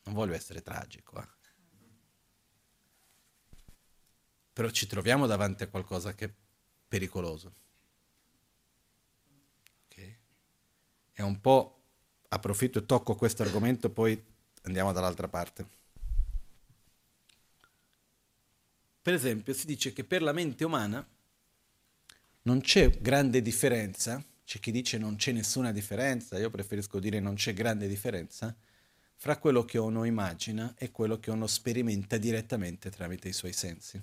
[0.04, 1.28] Non voglio essere tragico, eh?
[4.52, 6.34] però ci troviamo davanti a qualcosa che è
[6.88, 7.54] pericoloso.
[9.86, 10.18] Okay?
[11.14, 11.84] È un po',
[12.30, 14.22] approfitto e tocco questo argomento, poi
[14.64, 15.77] andiamo dall'altra parte.
[19.08, 21.08] Per esempio, si dice che per la mente umana
[22.42, 27.36] non c'è grande differenza, c'è chi dice non c'è nessuna differenza, io preferisco dire non
[27.36, 28.54] c'è grande differenza,
[29.16, 33.98] fra quello che uno immagina e quello che uno sperimenta direttamente tramite i suoi sensi.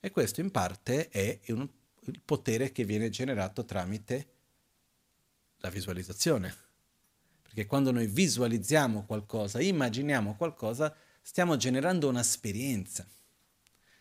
[0.00, 1.68] E questo in parte è un,
[2.00, 4.26] il potere che viene generato tramite
[5.58, 6.52] la visualizzazione.
[7.40, 10.92] Perché quando noi visualizziamo qualcosa, immaginiamo qualcosa,
[11.22, 13.06] stiamo generando un'esperienza.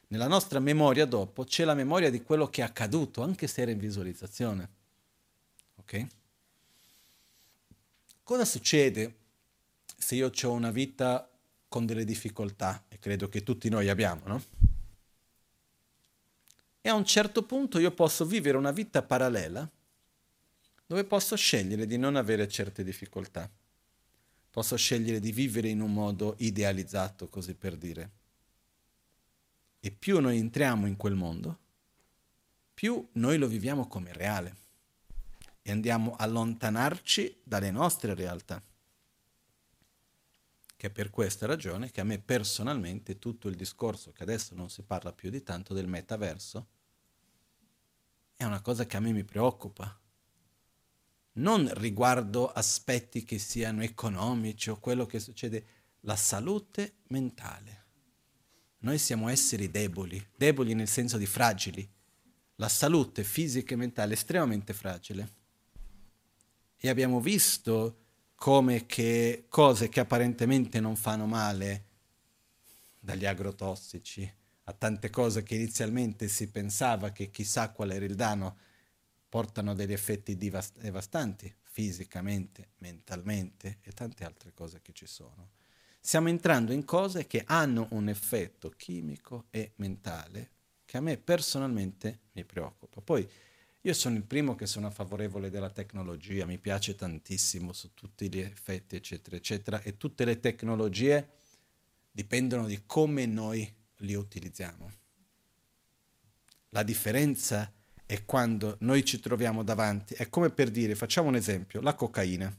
[0.07, 3.71] Nella nostra memoria dopo c'è la memoria di quello che è accaduto, anche se era
[3.71, 4.69] in visualizzazione.
[5.75, 6.07] Ok?
[8.23, 9.15] Cosa succede
[9.97, 11.29] se io ho una vita
[11.67, 14.43] con delle difficoltà, e credo che tutti noi abbiamo, no?
[16.81, 19.69] E a un certo punto io posso vivere una vita parallela
[20.85, 23.49] dove posso scegliere di non avere certe difficoltà.
[24.51, 28.11] Posso scegliere di vivere in un modo idealizzato, così per dire.
[29.79, 31.57] E più noi entriamo in quel mondo,
[32.73, 34.55] più noi lo viviamo come reale
[35.61, 38.61] e andiamo a allontanarci dalle nostre realtà.
[40.75, 44.69] Che è per questa ragione che a me personalmente tutto il discorso, che adesso non
[44.69, 46.67] si parla più di tanto del metaverso,
[48.35, 50.00] è una cosa che a me mi preoccupa.
[51.33, 55.65] Non riguardo aspetti che siano economici o quello che succede,
[56.01, 57.79] la salute mentale.
[58.79, 61.87] Noi siamo esseri deboli, deboli nel senso di fragili.
[62.55, 65.29] La salute fisica e mentale è estremamente fragile.
[66.77, 67.97] E abbiamo visto
[68.35, 71.85] come che cose che apparentemente non fanno male,
[72.99, 74.31] dagli agrotossici
[74.65, 78.57] a tante cose che inizialmente si pensava che chissà qual era il danno,
[79.31, 85.51] portano degli effetti devastanti fisicamente, mentalmente e tante altre cose che ci sono.
[86.01, 90.49] Stiamo entrando in cose che hanno un effetto chimico e mentale
[90.83, 92.99] che a me personalmente mi preoccupa.
[92.99, 93.25] Poi
[93.79, 98.39] io sono il primo che sono favorevole della tecnologia, mi piace tantissimo su tutti gli
[98.39, 101.29] effetti, eccetera, eccetera, e tutte le tecnologie
[102.11, 104.91] dipendono di come noi li utilizziamo.
[106.71, 107.71] La differenza
[108.11, 112.53] è quando noi ci troviamo davanti, è come per dire, facciamo un esempio, la cocaina.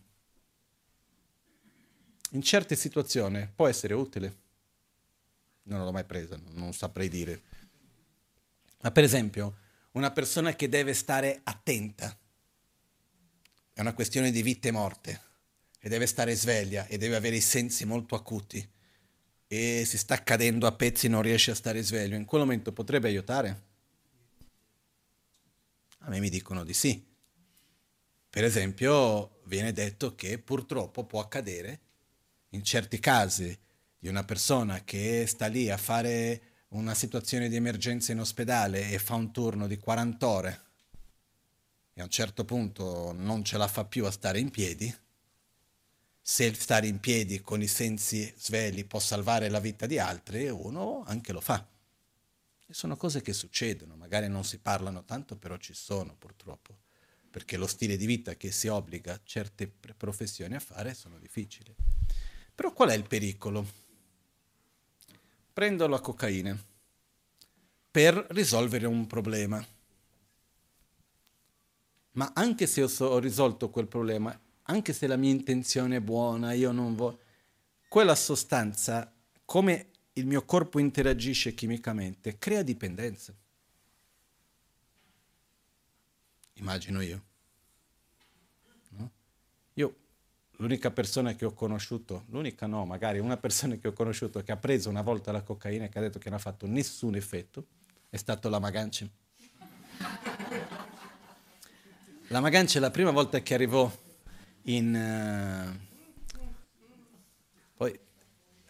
[2.31, 4.37] In certe situazioni può essere utile.
[5.65, 7.43] Non l'ho mai presa, non saprei dire.
[8.81, 9.57] Ma per esempio,
[9.91, 12.17] una persona che deve stare attenta.
[13.75, 15.21] È una questione di vita e morte
[15.79, 18.67] e deve stare sveglia e deve avere i sensi molto acuti
[19.49, 22.17] e si sta cadendo a pezzi e non riesce a stare sveglio.
[22.17, 23.72] In quel momento potrebbe aiutare?
[26.03, 27.05] A me mi dicono di sì.
[28.29, 31.81] Per esempio, viene detto che purtroppo può accadere
[32.51, 33.57] in certi casi
[33.99, 38.99] di una persona che sta lì a fare una situazione di emergenza in ospedale e
[38.99, 40.61] fa un turno di 40 ore
[41.95, 44.95] e a un certo punto non ce la fa più a stare in piedi,
[46.21, 51.03] se stare in piedi con i sensi svegli può salvare la vita di altri, uno
[51.07, 51.67] anche lo fa.
[52.73, 56.79] E sono cose che succedono, magari non si parlano tanto, però ci sono purtroppo,
[57.31, 61.75] perché lo stile di vita che si obbliga certe professioni a fare sono difficili.
[62.55, 63.81] Però qual è il pericolo?
[65.53, 66.59] prendo la cocaina
[67.91, 69.63] per risolvere un problema.
[72.13, 76.73] Ma anche se ho risolto quel problema, anche se la mia intenzione è buona, io
[76.73, 77.21] non voglio,
[77.87, 79.13] quella sostanza,
[79.45, 83.33] come il mio corpo interagisce chimicamente, crea dipendenza.
[86.55, 87.23] Immagino io.
[88.91, 89.11] No?
[89.75, 89.97] Io
[90.57, 94.57] l'unica persona che ho conosciuto, l'unica no, magari una persona che ho conosciuto che ha
[94.57, 97.67] preso una volta la cocaina e che ha detto che non ha fatto nessun effetto,
[98.11, 99.09] è stato la Magancia.
[102.29, 103.91] La Magancia la prima volta che arrivò
[104.63, 105.79] in...
[105.79, 105.91] Uh,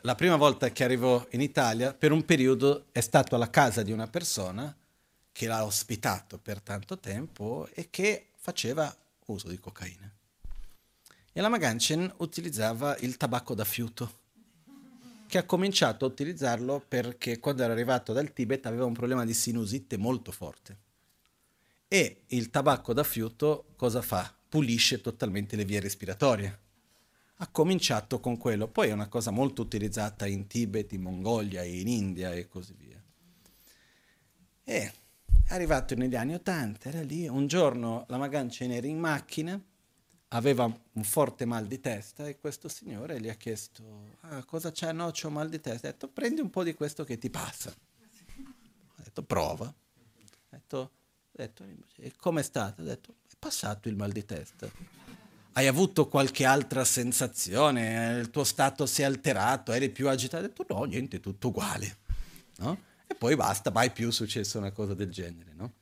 [0.03, 3.93] la prima volta che arrivò in Italia, per un periodo è stato alla casa di
[3.93, 4.75] una persona
[5.31, 8.95] che l'ha ospitato per tanto tempo e che faceva
[9.27, 10.11] uso di cocaina.
[11.33, 14.21] E la Maganchen utilizzava il tabacco da fiuto,
[15.29, 19.33] che ha cominciato a utilizzarlo perché quando era arrivato dal Tibet aveva un problema di
[19.33, 20.79] sinusite molto forte.
[21.87, 24.35] E il tabacco da fiuto cosa fa?
[24.49, 26.59] Pulisce totalmente le vie respiratorie.
[27.43, 31.89] Ha cominciato con quello, poi è una cosa molto utilizzata in Tibet, in Mongolia, in
[31.89, 33.03] India e così via.
[34.63, 34.93] E
[35.45, 39.61] è arrivato negli anni Ottanta, era lì, un giorno la Maganchen era in macchina
[40.35, 44.93] aveva un forte mal di testa e questo signore gli ha chiesto ah, cosa c'è?
[44.93, 45.89] No, c'ho mal di testa.
[45.89, 47.71] Ha detto prendi un po' di questo che ti passa.
[47.71, 49.67] Ha detto prova.
[49.67, 49.75] Ha
[50.49, 50.91] detto, ha
[51.33, 51.65] detto
[51.97, 52.83] e com'è stato?
[52.83, 54.71] Ha detto è passato il mal di testa.
[55.55, 58.19] Hai avuto qualche altra sensazione?
[58.19, 59.73] Il tuo stato si è alterato?
[59.73, 60.45] Eri più agitato?
[60.45, 61.99] Ha detto no, niente, tutto uguale.
[62.57, 62.79] No?
[63.07, 65.73] E poi basta, mai più successo una cosa del genere, no?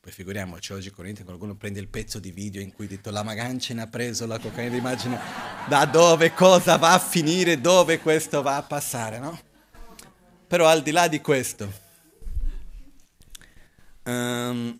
[0.00, 3.22] Poi figuriamoci, oggi con internet qualcuno prende il pezzo di video in cui detto la
[3.22, 5.20] Magancia ha preso la cocaina, immagina
[5.68, 9.38] da dove, cosa va a finire, dove questo va a passare, no?
[10.46, 11.72] Però al di là di questo,
[14.04, 14.78] um,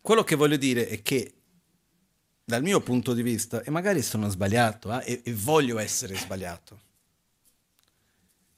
[0.00, 1.37] quello che voglio dire è che
[2.48, 6.80] dal mio punto di vista, e magari sono sbagliato eh, e, e voglio essere sbagliato,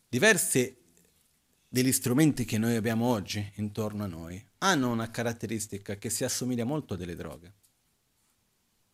[0.09, 0.77] diversi
[1.69, 6.63] degli strumenti che noi abbiamo oggi intorno a noi hanno una caratteristica che si assomiglia
[6.63, 7.53] molto a delle droghe,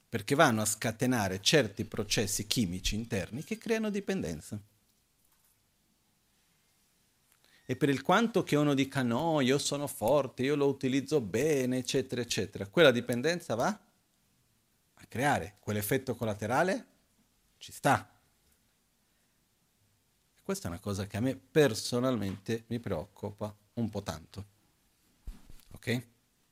[0.09, 4.59] perché vanno a scatenare certi processi chimici interni che creano dipendenza.
[7.67, 11.77] E per il quanto che uno dica no, io sono forte, io lo utilizzo bene,
[11.77, 13.86] eccetera, eccetera, quella dipendenza va
[15.09, 16.87] creare quell'effetto collaterale,
[17.59, 18.09] ci sta.
[20.43, 24.47] Questa è una cosa che a me personalmente mi preoccupa un po' tanto.
[25.73, 26.07] Ok?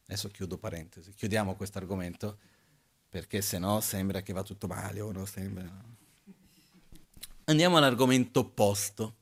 [0.07, 2.39] Adesso chiudo parentesi, chiudiamo questo argomento
[3.09, 5.93] perché se no sembra che va tutto male o no sembra...
[7.45, 9.17] Andiamo all'argomento opposto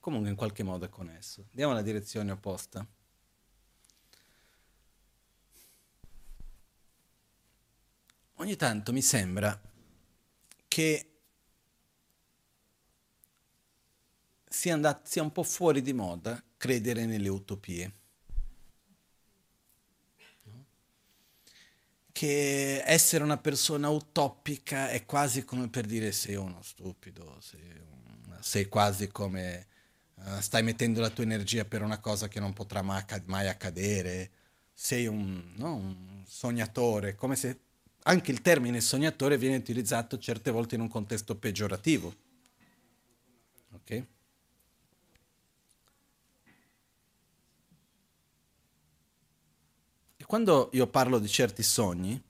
[0.00, 1.44] comunque in qualche modo è connesso.
[1.50, 2.84] Andiamo nella direzione opposta.
[8.40, 9.60] Ogni tanto mi sembra
[10.66, 11.10] che
[14.48, 17.92] sia, andato, sia un po' fuori di moda credere nelle utopie.
[22.10, 27.60] Che essere una persona utopica è quasi come per dire sei uno stupido, sei,
[28.40, 29.66] sei quasi come
[30.14, 34.30] uh, stai mettendo la tua energia per una cosa che non potrà mai, mai accadere,
[34.72, 37.68] sei un, no, un sognatore, come se
[38.02, 42.14] anche il termine sognatore viene utilizzato certe volte in un contesto peggiorativo.
[43.72, 43.90] Ok?
[50.16, 52.22] E quando io parlo di certi sogni,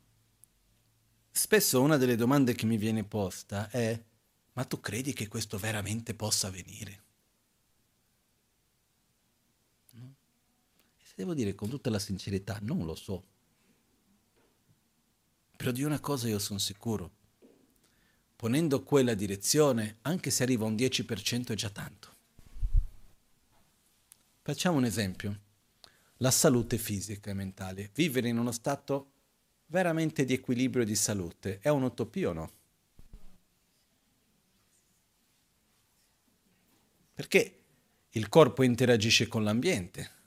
[1.31, 4.01] spesso una delle domande che mi viene posta è,
[4.53, 7.09] ma tu credi che questo veramente possa avvenire?
[11.21, 13.23] Devo dire con tutta la sincerità, non lo so.
[15.61, 17.11] Però di una cosa io sono sicuro.
[18.35, 22.15] Ponendo quella direzione, anche se arriva un 10% è già tanto.
[24.41, 25.39] Facciamo un esempio.
[26.17, 27.91] La salute fisica e mentale.
[27.93, 29.11] Vivere in uno stato
[29.67, 32.51] veramente di equilibrio e di salute è un'utopia o no?
[37.13, 37.65] Perché
[38.09, 40.20] il corpo interagisce con l'ambiente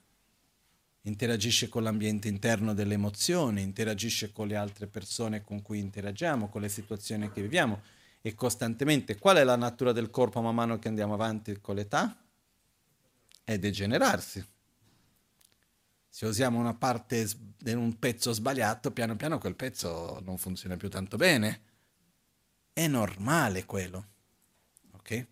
[1.05, 6.61] interagisce con l'ambiente interno delle emozioni, interagisce con le altre persone con cui interagiamo, con
[6.61, 7.81] le situazioni che viviamo
[8.21, 9.17] e costantemente.
[9.17, 12.17] Qual è la natura del corpo man mano che andiamo avanti con l'età?
[13.43, 14.45] È degenerarsi.
[16.07, 17.27] Se usiamo una parte,
[17.65, 21.61] un pezzo sbagliato, piano piano quel pezzo non funziona più tanto bene.
[22.71, 24.07] È normale quello.
[24.91, 25.27] Ok?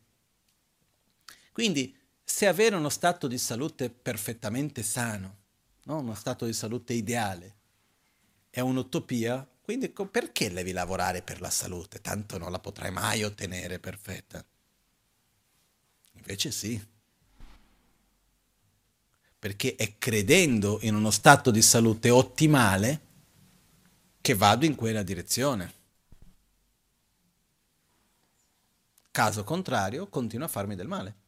[1.53, 5.40] Quindi, se avere uno stato di salute perfettamente sano,
[5.83, 5.99] no?
[5.99, 7.55] uno stato di salute ideale.
[8.49, 12.01] È un'utopia, quindi perché devi lavorare per la salute?
[12.01, 14.43] Tanto non la potrai mai ottenere perfetta.
[16.13, 16.89] Invece sì.
[19.39, 23.01] Perché è credendo in uno stato di salute ottimale
[24.19, 25.73] che vado in quella direzione.
[29.09, 31.20] Caso contrario, continuo a farmi del male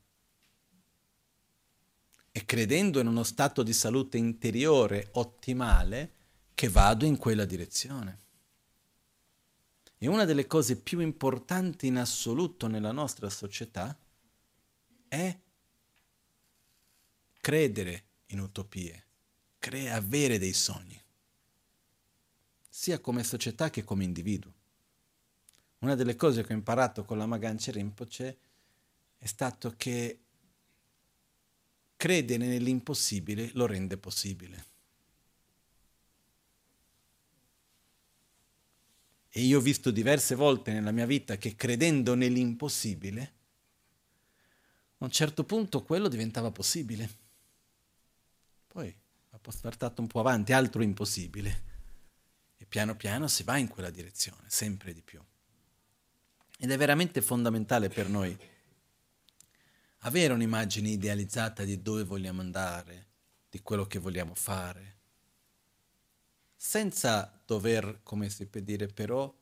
[2.35, 6.13] e credendo in uno stato di salute interiore ottimale
[6.55, 8.21] che vado in quella direzione.
[9.99, 13.95] E una delle cose più importanti in assoluto nella nostra società
[15.07, 15.39] è
[17.39, 19.05] credere in utopie,
[19.59, 20.99] cre- avere dei sogni,
[22.67, 24.51] sia come società che come individuo.
[25.79, 28.37] Una delle cose che ho imparato con la Maganci Rinpoche
[29.19, 30.22] è stato che
[32.03, 34.65] credere nell'impossibile lo rende possibile.
[39.29, 43.33] E io ho visto diverse volte nella mia vita che credendo nell'impossibile,
[44.97, 47.09] a un certo punto quello diventava possibile.
[48.67, 48.93] Poi
[49.29, 51.63] ha portato un po' avanti altro impossibile.
[52.57, 55.23] E piano piano si va in quella direzione, sempre di più.
[56.57, 58.37] Ed è veramente fondamentale per noi
[60.03, 63.07] avere un'immagine idealizzata di dove vogliamo andare,
[63.49, 64.91] di quello che vogliamo fare,
[66.55, 69.33] senza dover, come si può dire, però,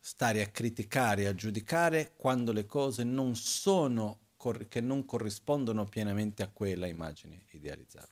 [0.00, 4.20] stare a criticare a giudicare quando le cose non sono,
[4.68, 8.08] che non corrispondono pienamente a quella immagine idealizzata.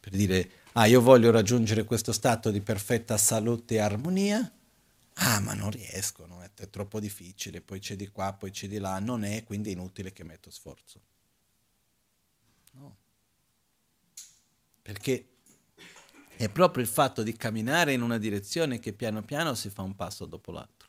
[0.00, 4.50] Per dire, ah, io voglio raggiungere questo stato di perfetta salute e armonia,
[5.18, 8.78] ah ma non riescono, è, è troppo difficile, poi c'è di qua, poi c'è di
[8.78, 11.00] là, non è, quindi è inutile che metto sforzo.
[12.72, 12.96] No.
[14.82, 15.26] Perché
[16.36, 19.96] È proprio il fatto di camminare in una direzione che piano piano si fa un
[19.96, 20.88] passo dopo l'altro.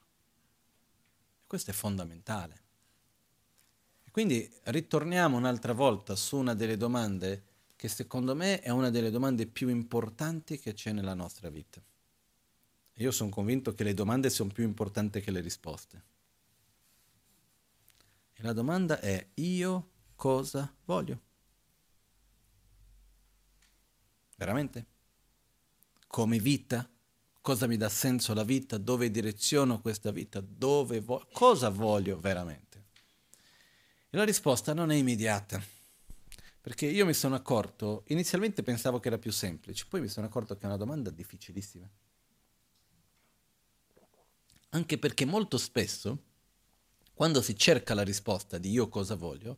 [1.48, 2.62] Questo è fondamentale.
[4.12, 7.44] Quindi ritorniamo un'altra volta su una delle domande
[7.76, 11.82] che secondo me è una delle domande più importanti che c'è nella nostra vita.
[12.98, 16.04] Io sono convinto che le domande sono più importanti che le risposte.
[18.34, 21.22] E la domanda è io cosa voglio?
[24.36, 24.86] Veramente?
[26.08, 26.90] Come vita?
[27.42, 28.78] Cosa mi dà senso alla vita?
[28.78, 30.44] Dove direziono questa vita?
[30.44, 32.86] Vo- cosa voglio veramente?
[34.10, 35.62] E la risposta non è immediata.
[36.62, 40.56] Perché io mi sono accorto, inizialmente pensavo che era più semplice, poi mi sono accorto
[40.56, 41.90] che è una domanda difficilissima.
[44.70, 46.24] Anche perché molto spesso,
[47.14, 49.58] quando si cerca la risposta di io cosa voglio,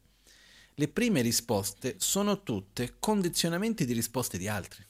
[0.76, 4.86] le prime risposte sono tutte condizionamenti di risposte di altri.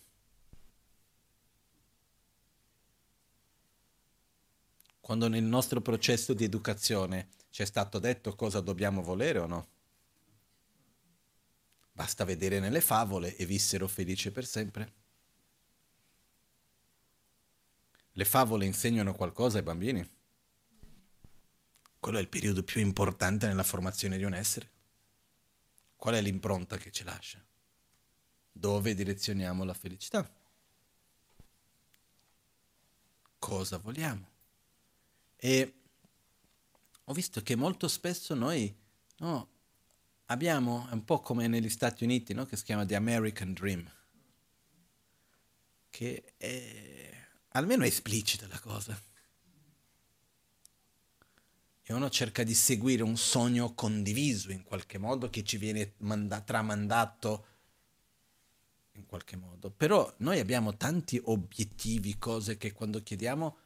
[5.00, 9.68] Quando nel nostro processo di educazione ci è stato detto cosa dobbiamo volere o no?
[11.92, 14.99] Basta vedere nelle favole e vissero felici per sempre.
[18.20, 20.06] Le favole insegnano qualcosa ai bambini?
[22.02, 24.70] Quello è il periodo più importante nella formazione di un essere.
[25.96, 27.42] Qual è l'impronta che ci lascia?
[28.52, 30.30] Dove direzioniamo la felicità?
[33.40, 34.28] Cosa vogliamo?
[35.38, 35.74] E
[37.06, 38.78] ho visto che molto spesso noi
[39.20, 39.50] no,
[40.26, 43.90] abbiamo, è un po' come negli Stati Uniti, no, che si chiama The American Dream,
[45.90, 47.09] che è,
[47.60, 49.00] almeno è esplicita la cosa.
[51.84, 56.42] E uno cerca di seguire un sogno condiviso in qualche modo che ci viene manda-
[56.42, 57.46] tramandato
[58.94, 59.72] in qualche modo.
[59.72, 63.58] Però noi abbiamo tanti obiettivi, cose che quando chiediamo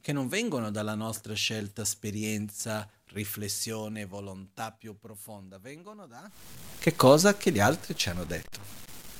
[0.00, 6.30] che non vengono dalla nostra scelta, esperienza, riflessione, volontà più profonda, vengono da
[6.78, 8.60] che cosa che gli altri ci hanno detto,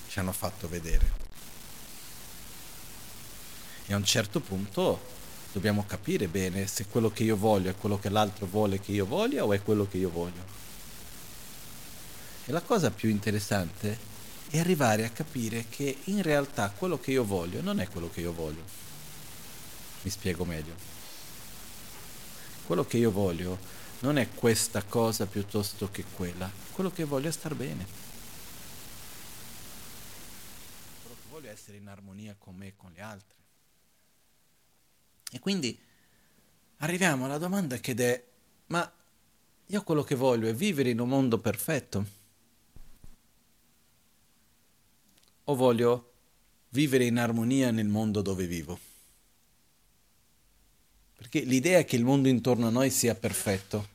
[0.08, 1.25] ci hanno fatto vedere.
[3.86, 5.00] E a un certo punto
[5.52, 9.06] dobbiamo capire bene se quello che io voglio è quello che l'altro vuole che io
[9.06, 10.44] voglia o è quello che io voglio.
[12.44, 14.14] E la cosa più interessante
[14.50, 18.20] è arrivare a capire che in realtà quello che io voglio non è quello che
[18.20, 18.84] io voglio
[20.06, 20.74] mi spiego meglio.
[22.64, 23.58] Quello che io voglio
[24.00, 26.48] non è questa cosa piuttosto che quella.
[26.70, 27.84] Quello che voglio è star bene.
[31.02, 33.45] Quello che voglio è essere in armonia con me e con gli altri.
[35.30, 35.78] E quindi
[36.78, 38.24] arriviamo alla domanda che è,
[38.66, 38.92] ma
[39.66, 42.06] io quello che voglio è vivere in un mondo perfetto?
[45.44, 46.12] O voglio
[46.70, 48.78] vivere in armonia nel mondo dove vivo?
[51.16, 53.88] Perché l'idea che il mondo intorno a noi sia perfetto,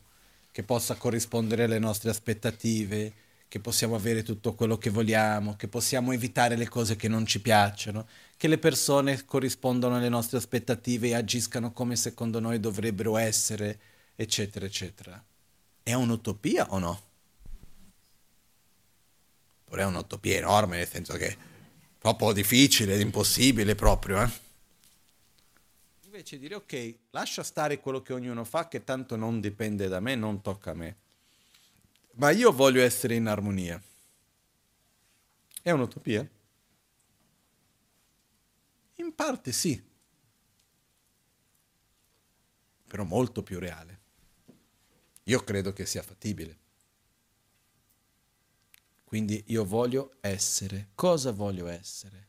[0.52, 3.14] che possa corrispondere alle nostre aspettative,
[3.52, 7.42] che possiamo avere tutto quello che vogliamo, che possiamo evitare le cose che non ci
[7.42, 13.78] piacciono, che le persone corrispondano alle nostre aspettative e agiscano come secondo noi dovrebbero essere,
[14.16, 15.22] eccetera, eccetera.
[15.84, 17.02] È un'utopia o no?
[19.66, 21.38] Oppure è un'utopia enorme, nel senso che è
[22.00, 24.30] troppo difficile, impossibile proprio, eh?
[26.06, 30.16] invece dire ok, lascia stare quello che ognuno fa, che tanto non dipende da me,
[30.16, 30.96] non tocca a me.
[32.14, 33.82] Ma io voglio essere in armonia.
[35.62, 36.28] È un'utopia?
[38.96, 39.82] In parte sì,
[42.88, 44.00] però molto più reale.
[45.24, 46.58] Io credo che sia fattibile.
[49.06, 50.90] Quindi io voglio essere.
[50.94, 52.28] Cosa voglio essere?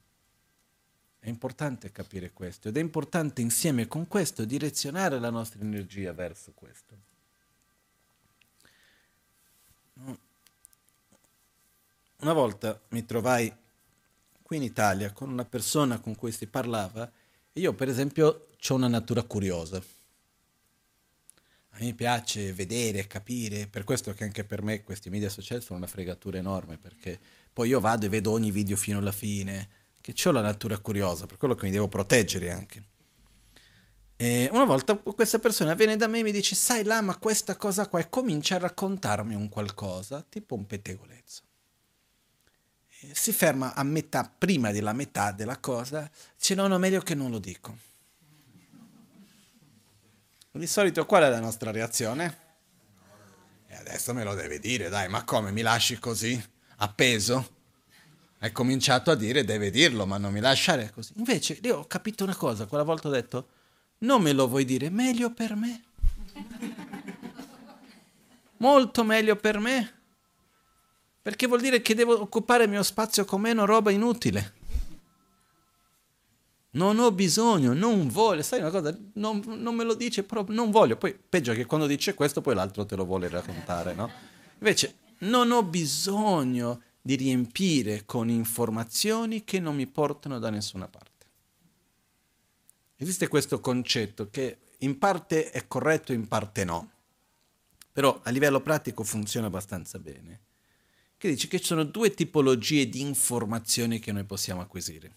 [1.18, 6.52] È importante capire questo ed è importante insieme con questo direzionare la nostra energia verso
[6.52, 7.11] questo.
[12.18, 13.52] Una volta mi trovai
[14.42, 17.10] qui in Italia con una persona con cui si parlava
[17.52, 19.82] e io per esempio ho una natura curiosa.
[21.74, 25.78] A me piace vedere, capire, per questo che anche per me questi media social sono
[25.78, 27.18] una fregatura enorme perché
[27.52, 29.68] poi io vado e vedo ogni video fino alla fine
[30.00, 32.90] che ho la natura curiosa, per quello che mi devo proteggere anche.
[34.16, 37.56] E una volta questa persona viene da me e mi dice, sai là, ma questa
[37.56, 41.42] cosa qua, e comincia a raccontarmi un qualcosa, tipo un pettegolezzo.
[43.00, 47.14] E si ferma a metà, prima della metà della cosa, dice no, no, meglio che
[47.14, 47.90] non lo dico.
[50.52, 52.38] Di solito qual è la nostra reazione?
[53.66, 56.40] E adesso me lo deve dire, dai, ma come mi lasci così?
[56.76, 57.60] Appeso?
[58.42, 61.12] hai cominciato a dire deve dirlo, ma non mi lasciare così.
[61.16, 63.48] Invece io ho capito una cosa, quella volta ho detto
[64.02, 65.82] non me lo vuoi dire, meglio per me.
[68.58, 70.00] Molto meglio per me.
[71.20, 74.60] Perché vuol dire che devo occupare il mio spazio con meno roba inutile.
[76.74, 80.70] Non ho bisogno, non voglio, sai una cosa, non, non, me lo dice proprio, non
[80.70, 80.96] voglio.
[80.96, 84.10] Poi peggio che quando dice questo poi l'altro te lo vuole raccontare, no?
[84.58, 91.11] Invece non ho bisogno di riempire con informazioni che non mi portano da nessuna parte.
[93.02, 96.90] Esiste questo concetto che in parte è corretto, in parte no,
[97.90, 100.42] però a livello pratico funziona abbastanza bene,
[101.16, 105.16] che dice che ci sono due tipologie di informazioni che noi possiamo acquisire.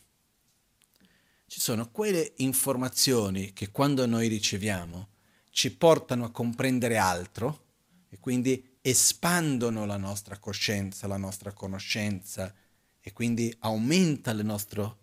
[1.46, 5.10] Ci sono quelle informazioni che quando noi riceviamo
[5.52, 7.66] ci portano a comprendere altro
[8.10, 12.52] e quindi espandono la nostra coscienza, la nostra conoscenza
[13.00, 14.98] e quindi aumenta il nostro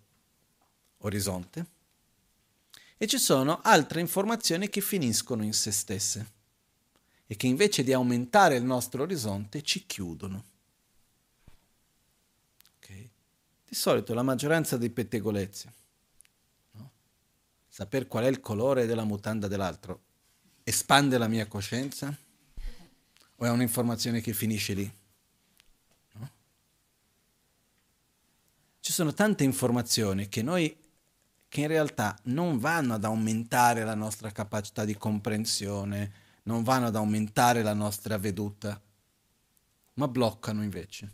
[0.99, 1.72] orizzonte.
[3.03, 6.31] E ci sono altre informazioni che finiscono in se stesse
[7.27, 10.45] e che invece di aumentare il nostro orizzonte ci chiudono.
[12.77, 13.11] Okay?
[13.67, 15.69] Di solito la maggioranza dei pettegolezzi,
[16.71, 16.91] no?
[17.69, 20.01] saper qual è il colore della mutanda dell'altro,
[20.63, 22.17] espande la mia coscienza?
[23.35, 24.95] O è un'informazione che finisce lì?
[28.79, 30.82] Ci sono tante informazioni che noi
[31.53, 36.13] che in realtà non vanno ad aumentare la nostra capacità di comprensione,
[36.45, 38.81] non vanno ad aumentare la nostra veduta,
[39.93, 41.13] ma bloccano invece.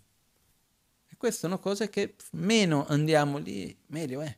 [1.08, 4.36] E queste sono cose che meno andiamo lì, meglio è.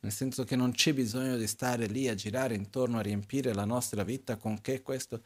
[0.00, 3.64] Nel senso che non c'è bisogno di stare lì a girare intorno a riempire la
[3.64, 5.22] nostra vita con che questo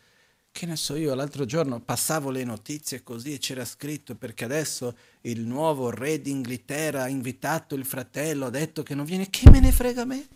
[0.52, 4.96] che ne so io, l'altro giorno passavo le notizie così e c'era scritto perché adesso
[5.22, 9.60] il nuovo re d'Inghilterra ha invitato il fratello, ha detto che non viene, che me
[9.60, 10.28] ne frega a me?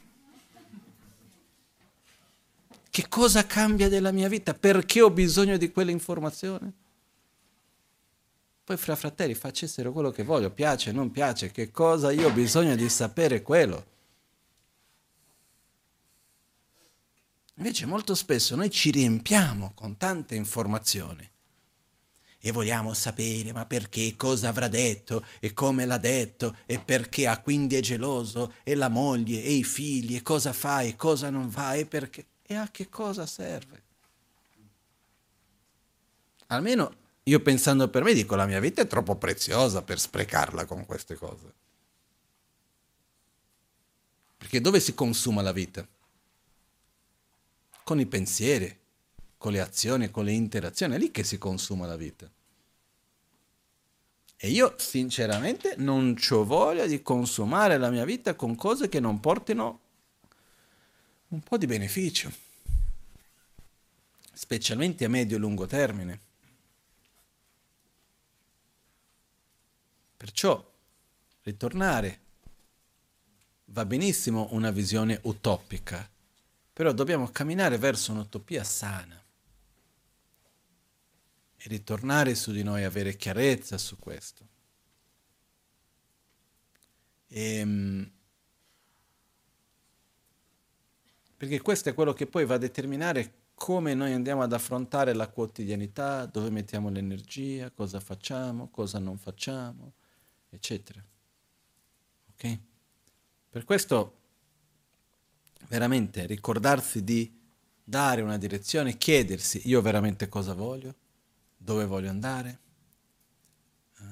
[2.91, 4.55] Che cosa cambia della mia vita?
[4.55, 6.73] Perché ho bisogno di quell'informazione?
[8.65, 12.77] Poi fra fratelli facessero quello che voglio, piace, non piace, che cosa io ho bisogno
[12.77, 13.93] di sapere quello.
[17.57, 21.29] Invece molto spesso noi ci riempiamo con tante informazioni
[22.47, 25.25] e vogliamo sapere ma perché, cosa avrà detto?
[25.41, 26.57] E come l'ha detto?
[26.67, 28.55] E perché ha quindi è geloso?
[28.65, 29.43] E la moglie?
[29.43, 30.17] E i figli?
[30.17, 30.83] E cosa fa?
[30.83, 31.73] E cosa non fa?
[31.75, 32.27] E perché?
[32.43, 33.83] E a che cosa serve.
[36.49, 40.85] Almeno io pensando per me dico la mia vita è troppo preziosa per sprecarla con
[40.85, 41.55] queste cose.
[44.37, 45.89] Perché dove si consuma la vita?
[47.85, 48.77] Con i pensieri,
[49.37, 52.29] con le azioni, con le interazioni, è lì che si consuma la vita.
[54.37, 59.21] E io sinceramente non ho voglia di consumare la mia vita con cose che non
[59.21, 59.81] portino
[61.29, 62.33] un po' di beneficio,
[64.33, 66.21] specialmente a medio e lungo termine.
[70.17, 70.73] Perciò
[71.43, 72.21] ritornare
[73.67, 76.09] va benissimo una visione utopica,
[76.75, 79.15] però dobbiamo camminare verso un'utopia sana
[81.57, 84.49] e ritornare su di noi, avere chiarezza su questo.
[87.29, 88.13] E, ehm,
[91.37, 95.29] perché questo è quello che poi va a determinare come noi andiamo ad affrontare la
[95.29, 99.93] quotidianità, dove mettiamo l'energia, cosa facciamo, cosa non facciamo,
[100.51, 101.01] eccetera.
[102.33, 102.59] Ok?
[103.49, 104.23] Per questo
[105.69, 107.43] veramente ricordarsi di
[107.83, 110.95] dare una direzione, chiedersi io veramente cosa voglio,
[111.57, 112.59] dove voglio andare.
[113.99, 114.05] Uh,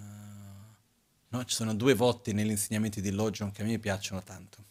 [1.29, 4.71] no, ci sono due voti negli insegnamenti di Logion che a me piacciono tanto.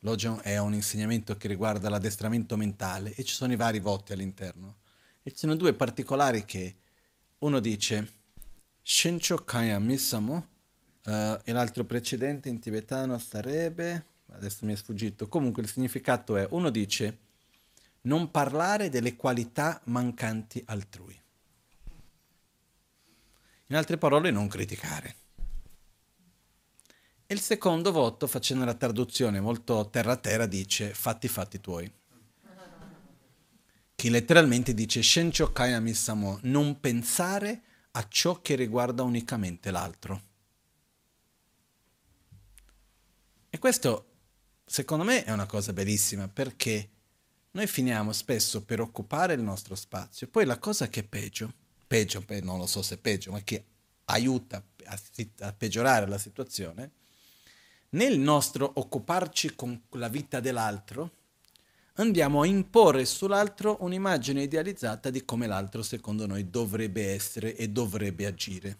[0.00, 4.76] Logion è un insegnamento che riguarda l'addestramento mentale e ci sono i vari voti all'interno.
[5.22, 6.76] E ci sono due particolari che
[7.38, 8.12] uno dice
[8.82, 10.48] Shencho Kaya Misamo
[11.04, 11.10] uh,
[11.42, 16.70] e l'altro precedente in tibetano sarebbe adesso mi è sfuggito, comunque il significato è, uno
[16.70, 17.18] dice,
[18.02, 21.20] non parlare delle qualità mancanti altrui.
[23.66, 25.16] In altre parole, non criticare.
[27.26, 31.92] E il secondo voto, facendo la traduzione molto terra-terra, dice fatti fatti tuoi.
[33.94, 35.02] Che letteralmente dice
[36.42, 40.22] non pensare a ciò che riguarda unicamente l'altro.
[43.50, 44.07] E questo
[44.68, 46.90] secondo me è una cosa bellissima perché
[47.52, 50.28] noi finiamo spesso per occupare il nostro spazio.
[50.28, 51.52] Poi la cosa che è peggio,
[51.86, 53.64] peggio, non lo so se è peggio, ma che
[54.04, 55.00] aiuta a,
[55.40, 56.90] a peggiorare la situazione,
[57.90, 61.12] nel nostro occuparci con la vita dell'altro,
[61.94, 68.26] andiamo a imporre sull'altro un'immagine idealizzata di come l'altro secondo noi dovrebbe essere e dovrebbe
[68.26, 68.78] agire.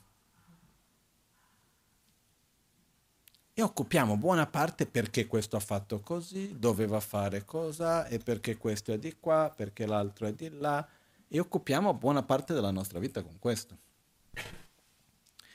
[3.59, 8.93] E occupiamo buona parte perché questo ha fatto così, doveva fare cosa, e perché questo
[8.93, 10.89] è di qua, perché l'altro è di là,
[11.27, 13.77] e occupiamo buona parte della nostra vita con questo.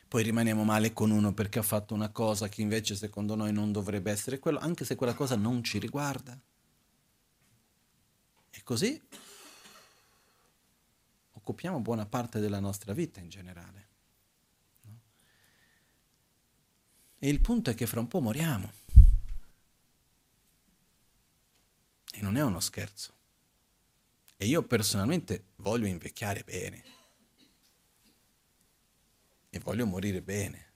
[0.09, 3.71] Poi rimaniamo male con uno perché ha fatto una cosa che invece secondo noi non
[3.71, 6.37] dovrebbe essere quello, anche se quella cosa non ci riguarda.
[8.49, 9.01] E così
[11.31, 13.87] occupiamo buona parte della nostra vita in generale.
[14.81, 14.99] No?
[17.23, 18.69] E il punto è che fra un po' moriamo.
[22.11, 23.13] E non è uno scherzo.
[24.35, 26.83] E io personalmente voglio invecchiare bene.
[29.49, 30.71] E voglio morire bene.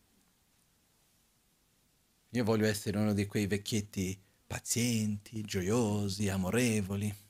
[2.30, 4.18] Io voglio essere uno di quei vecchietti
[4.48, 7.26] pazienti, gioiosi, amorevoli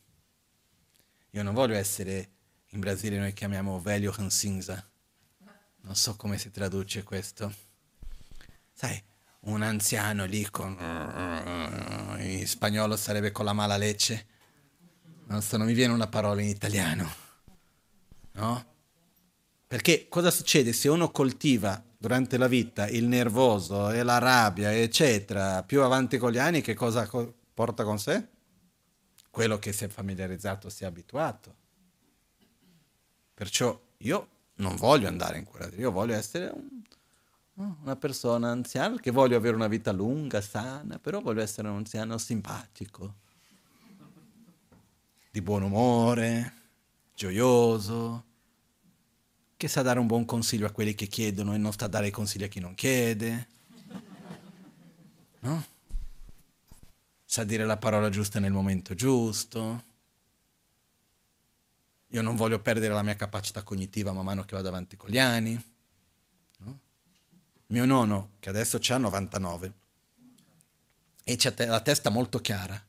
[1.32, 2.32] io non voglio essere,
[2.70, 4.89] in Brasile noi chiamiamo velho rancinza.
[5.82, 7.66] Non so come si traduce questo.
[8.78, 9.01] Sai,
[9.41, 10.78] un anziano lì con...
[12.19, 14.28] In spagnolo sarebbe con la mala lecce.
[15.25, 17.09] Non so, non mi viene una parola in italiano.
[18.34, 18.65] No?
[19.65, 25.63] Perché cosa succede se uno coltiva durante la vita il nervoso e la rabbia, eccetera,
[25.63, 27.09] più avanti con gli anni, che cosa
[27.53, 28.28] porta con sé?
[29.38, 31.55] quello che si è familiarizzato, si è abituato.
[33.36, 36.76] Perciò io non voglio andare in quella io voglio essere un,
[37.58, 42.18] una persona anziana che voglio avere una vita lunga, sana, però voglio essere un anziano
[42.18, 43.16] simpatico,
[45.32, 46.53] di buon umore,
[47.16, 48.24] gioioso,
[49.58, 52.12] che sa dare un buon consiglio a quelli che chiedono e non sta a dare
[52.12, 53.47] consigli a chi non chiede.
[55.39, 55.76] No?
[57.30, 59.84] sa dire la parola giusta nel momento giusto.
[62.08, 65.20] Io non voglio perdere la mia capacità cognitiva man mano che vado avanti con gli
[65.20, 65.62] anni.
[67.68, 69.74] Mio nonno, che adesso ha 99,
[71.24, 72.82] e c'ha la testa molto chiara.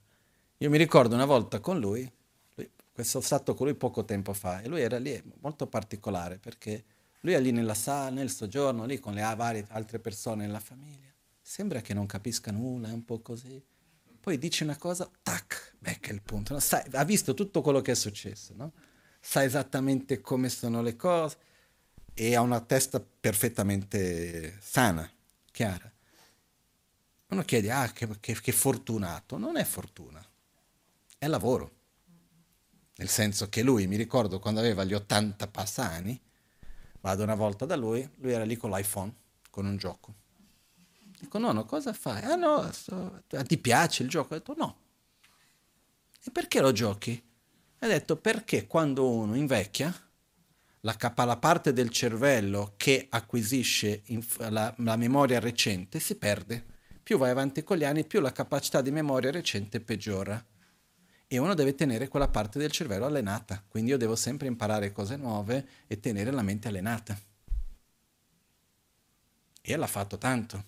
[0.58, 2.10] Io mi ricordo una volta con lui,
[2.54, 6.84] lui questo stato con lui poco tempo fa, e lui era lì molto particolare perché
[7.20, 11.12] lui è lì nella sala, nel soggiorno, lì con le varie altre persone nella famiglia.
[11.40, 13.62] Sembra che non capisca nulla, è un po' così
[14.20, 16.60] poi dice una cosa, tac, becca il punto, no?
[16.60, 18.72] Sai, ha visto tutto quello che è successo, no?
[19.20, 21.38] sa esattamente come sono le cose
[22.20, 25.08] e ha una testa perfettamente sana,
[25.52, 25.88] chiara.
[27.28, 29.38] Uno chiede, ah, che, che, che fortunato.
[29.38, 30.20] Non è fortuna,
[31.16, 31.76] è lavoro.
[32.96, 36.20] Nel senso che lui, mi ricordo quando aveva gli 80 passani,
[37.00, 39.14] vado una volta da lui, lui era lì con l'iPhone,
[39.50, 40.14] con un gioco
[41.20, 42.22] Dico, nonno, cosa fai?
[42.22, 44.34] Ah no, so, ti piace il gioco?
[44.34, 44.76] Ho detto, no.
[46.24, 47.20] E perché lo giochi?
[47.80, 49.92] Ha detto, perché quando uno invecchia,
[50.80, 54.02] la, capa, la parte del cervello che acquisisce
[54.36, 56.64] la, la memoria recente si perde.
[57.02, 60.44] Più vai avanti con gli anni, più la capacità di memoria recente peggiora.
[61.26, 63.62] E uno deve tenere quella parte del cervello allenata.
[63.66, 67.18] Quindi io devo sempre imparare cose nuove e tenere la mente allenata.
[69.60, 70.64] E l'ha fatto tanto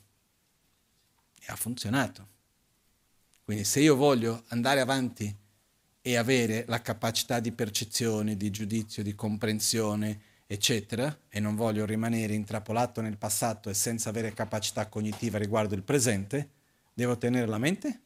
[1.40, 2.28] e ha funzionato.
[3.42, 5.34] Quindi se io voglio andare avanti
[6.02, 12.34] e avere la capacità di percezione, di giudizio, di comprensione, eccetera, e non voglio rimanere
[12.34, 16.50] intrappolato nel passato e senza avere capacità cognitiva riguardo il presente,
[16.94, 18.00] devo tenere la mente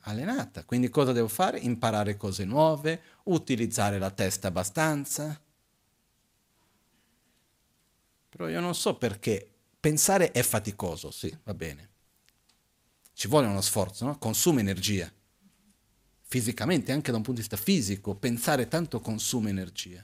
[0.00, 0.64] allenata.
[0.64, 1.58] Quindi cosa devo fare?
[1.58, 5.40] Imparare cose nuove, utilizzare la testa abbastanza.
[8.28, 11.90] Però io non so perché Pensare è faticoso, sì, va bene.
[13.14, 14.16] Ci vuole uno sforzo, no?
[14.16, 15.12] consuma energia.
[16.32, 20.02] Fisicamente, anche da un punto di vista fisico, pensare tanto consuma energia.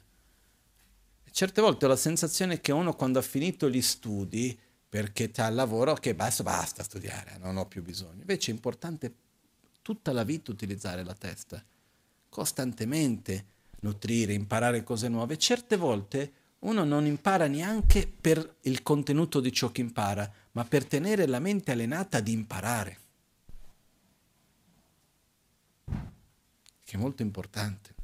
[1.30, 5.54] Certe volte ho la sensazione che uno quando ha finito gli studi, perché ha il
[5.54, 8.20] lavoro, che basta, basta studiare, non ho più bisogno.
[8.20, 9.14] Invece è importante
[9.80, 11.64] tutta la vita utilizzare la testa,
[12.28, 13.46] costantemente
[13.80, 15.38] nutrire, imparare cose nuove.
[15.38, 20.84] Certe volte uno non impara neanche per il contenuto di ciò che impara, ma per
[20.84, 22.98] tenere la mente allenata ad imparare.
[26.88, 27.94] che è molto importante.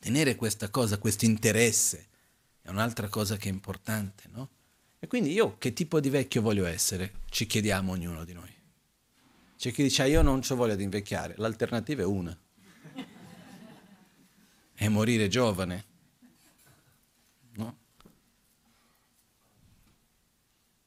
[0.00, 2.08] Tenere questa cosa, questo interesse,
[2.62, 4.48] è un'altra cosa che è importante, no?
[4.98, 7.20] E quindi io che tipo di vecchio voglio essere?
[7.30, 8.52] Ci chiediamo ognuno di noi.
[9.56, 12.36] C'è chi dice ah, io non ho voglia di invecchiare, l'alternativa è una.
[14.74, 15.84] è morire giovane.
[17.52, 17.78] No?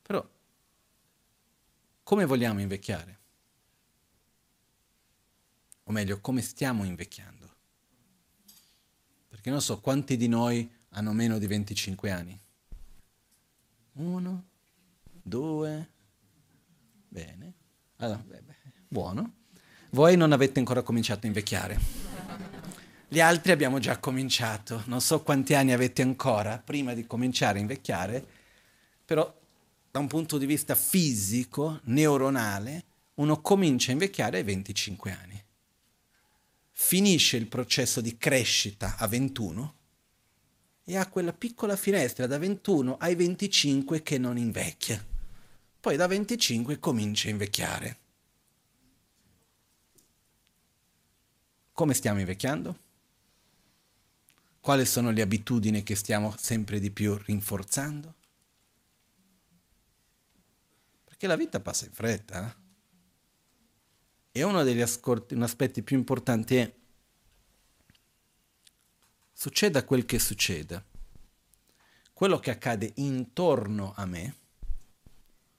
[0.01, 0.29] Però
[2.03, 3.19] come vogliamo invecchiare?
[5.83, 7.49] O meglio, come stiamo invecchiando?
[9.27, 12.39] Perché non so quanti di noi hanno meno di 25 anni.
[13.93, 14.45] Uno,
[15.21, 15.89] due,
[17.07, 17.53] bene.
[17.97, 18.55] Allora, beh, beh,
[18.87, 19.33] buono.
[19.91, 21.79] Voi non avete ancora cominciato a invecchiare.
[23.07, 24.83] Gli altri abbiamo già cominciato.
[24.85, 28.25] Non so quanti anni avete ancora prima di cominciare a invecchiare,
[29.03, 29.37] però
[29.91, 35.40] da un punto di vista fisico, neuronale, uno comincia a invecchiare ai 25 anni.
[36.83, 39.75] Finisce il processo di crescita a 21
[40.83, 45.01] e ha quella piccola finestra da 21 ai 25 che non invecchia.
[45.79, 47.99] Poi da 25 comincia a invecchiare.
[51.71, 52.79] Come stiamo invecchiando?
[54.59, 58.15] Quali sono le abitudini che stiamo sempre di più rinforzando?
[61.05, 62.49] Perché la vita passa in fretta.
[62.49, 62.60] Eh?
[64.33, 66.73] E uno degli ascolti, aspetti più importanti è
[69.33, 70.81] succeda quel che succeda,
[72.13, 74.35] quello che accade intorno a me,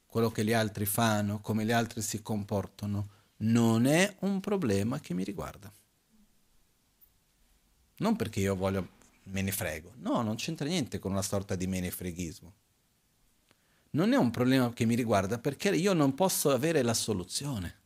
[0.07, 3.09] quello che gli altri fanno, come gli altri si comportano,
[3.39, 5.71] non è un problema che mi riguarda.
[7.97, 8.89] Non perché io voglio
[9.25, 12.55] me ne frego, no, non c'entra niente con una sorta di menefreghismo.
[13.91, 17.81] Non è un problema che mi riguarda perché io non posso avere la soluzione.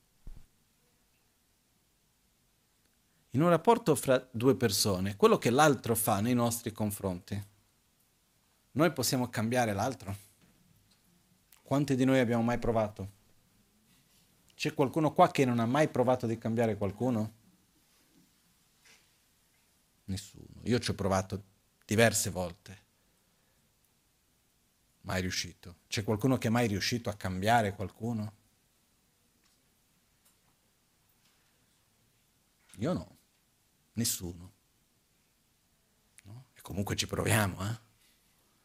[3.37, 7.39] In un rapporto fra due persone, quello che l'altro fa nei nostri confronti,
[8.73, 10.17] noi possiamo cambiare l'altro?
[11.63, 13.13] Quanti di noi abbiamo mai provato?
[14.55, 17.35] C'è qualcuno qua che non ha mai provato di cambiare qualcuno?
[20.05, 20.63] Nessuno.
[20.63, 21.43] Io ci ho provato
[21.85, 22.85] diverse volte.
[25.03, 25.81] Mai riuscito.
[25.89, 28.33] C'è qualcuno che è mai riuscito a cambiare qualcuno?
[32.79, 33.16] Io no.
[33.97, 34.53] Nessuno.
[36.25, 36.47] No?
[36.55, 37.85] E comunque ci proviamo, eh?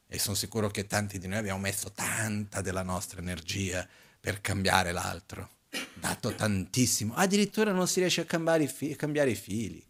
[0.07, 3.88] E sono sicuro che tanti di noi abbiamo messo tanta della nostra energia
[4.19, 5.49] per cambiare l'altro,
[5.93, 7.13] dato tantissimo.
[7.15, 9.82] Addirittura non si riesce a cambiare i, fi- cambiare i figli,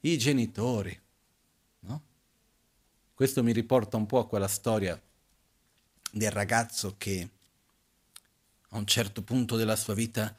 [0.00, 0.98] i genitori.
[1.80, 2.02] No?
[3.12, 4.98] Questo mi riporta un po' a quella storia
[6.10, 7.28] del ragazzo che
[8.70, 10.34] a un certo punto della sua vita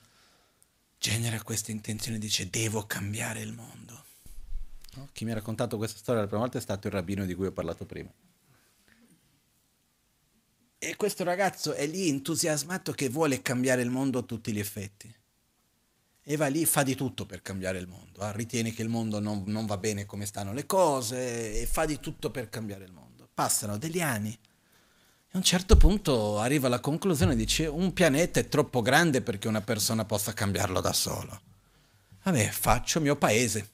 [0.98, 4.03] genera questa intenzione, dice devo cambiare il mondo.
[5.12, 7.48] Chi mi ha raccontato questa storia la prima volta è stato il rabbino di cui
[7.48, 8.12] ho parlato prima.
[10.78, 15.14] E questo ragazzo è lì entusiasmato che vuole cambiare il mondo a tutti gli effetti.
[16.26, 18.22] E va lì, fa di tutto per cambiare il mondo.
[18.22, 18.32] Eh?
[18.34, 22.00] Ritiene che il mondo non, non va bene come stanno le cose e fa di
[22.00, 23.30] tutto per cambiare il mondo.
[23.34, 28.48] Passano degli anni e a un certo punto arriva alla conclusione, dice un pianeta è
[28.48, 31.42] troppo grande perché una persona possa cambiarlo da solo.
[32.22, 33.73] Vabbè, faccio mio paese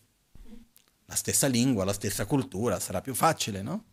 [1.10, 3.86] la stessa lingua, la stessa cultura, sarà più facile, no?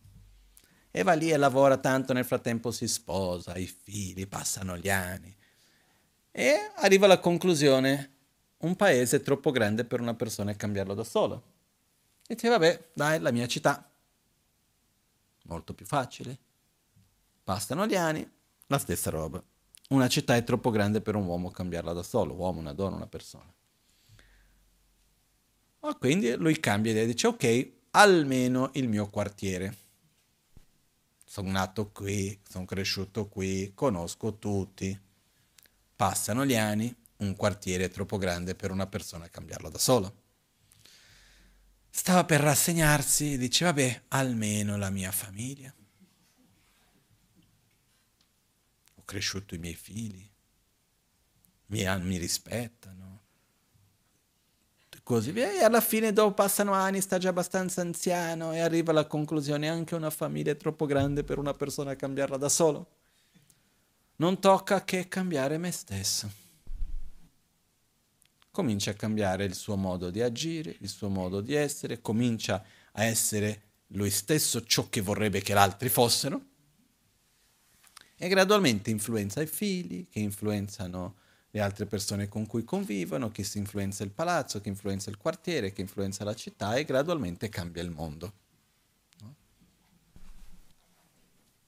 [0.91, 5.35] E va lì e lavora tanto, nel frattempo si sposa, i figli, passano gli anni.
[6.29, 8.13] E arriva alla conclusione,
[8.57, 11.43] un paese è troppo grande per una persona cambiarlo da solo.
[12.27, 13.89] E dice, vabbè, dai, la mia città.
[15.45, 16.37] Molto più facile.
[17.43, 18.29] Passano gli anni,
[18.67, 19.43] la stessa roba.
[19.89, 23.07] Una città è troppo grande per un uomo cambiarla da solo, uomo, una donna, una
[23.07, 23.51] persona.
[25.79, 29.77] Ma quindi lui cambia idea e dice ok, almeno il mio quartiere.
[31.23, 34.97] Sono nato qui, sono cresciuto qui, conosco tutti.
[35.95, 40.25] Passano gli anni, un quartiere è troppo grande per una persona cambiarlo da solo.
[41.89, 45.73] Stava per rassegnarsi e dice vabbè, almeno la mia famiglia.
[48.95, 50.29] Ho cresciuto i miei figli,
[51.67, 53.06] mi, mi rispettano
[55.07, 55.53] così via.
[55.53, 59.95] E alla fine, dopo passano anni, sta già abbastanza anziano e arriva alla conclusione: anche
[59.95, 62.87] una famiglia è troppo grande per una persona cambiarla da solo.
[64.17, 66.29] Non tocca che cambiare me stesso.
[68.51, 73.03] Comincia a cambiare il suo modo di agire, il suo modo di essere, comincia a
[73.03, 76.41] essere lui stesso ciò che vorrebbe che gli altri fossero
[78.17, 81.15] e gradualmente influenza i figli, che influenzano
[81.51, 85.71] le altre persone con cui convivono, che si influenza il palazzo, che influenza il quartiere,
[85.71, 88.33] che influenza la città e gradualmente cambia il mondo.
[89.21, 89.35] No?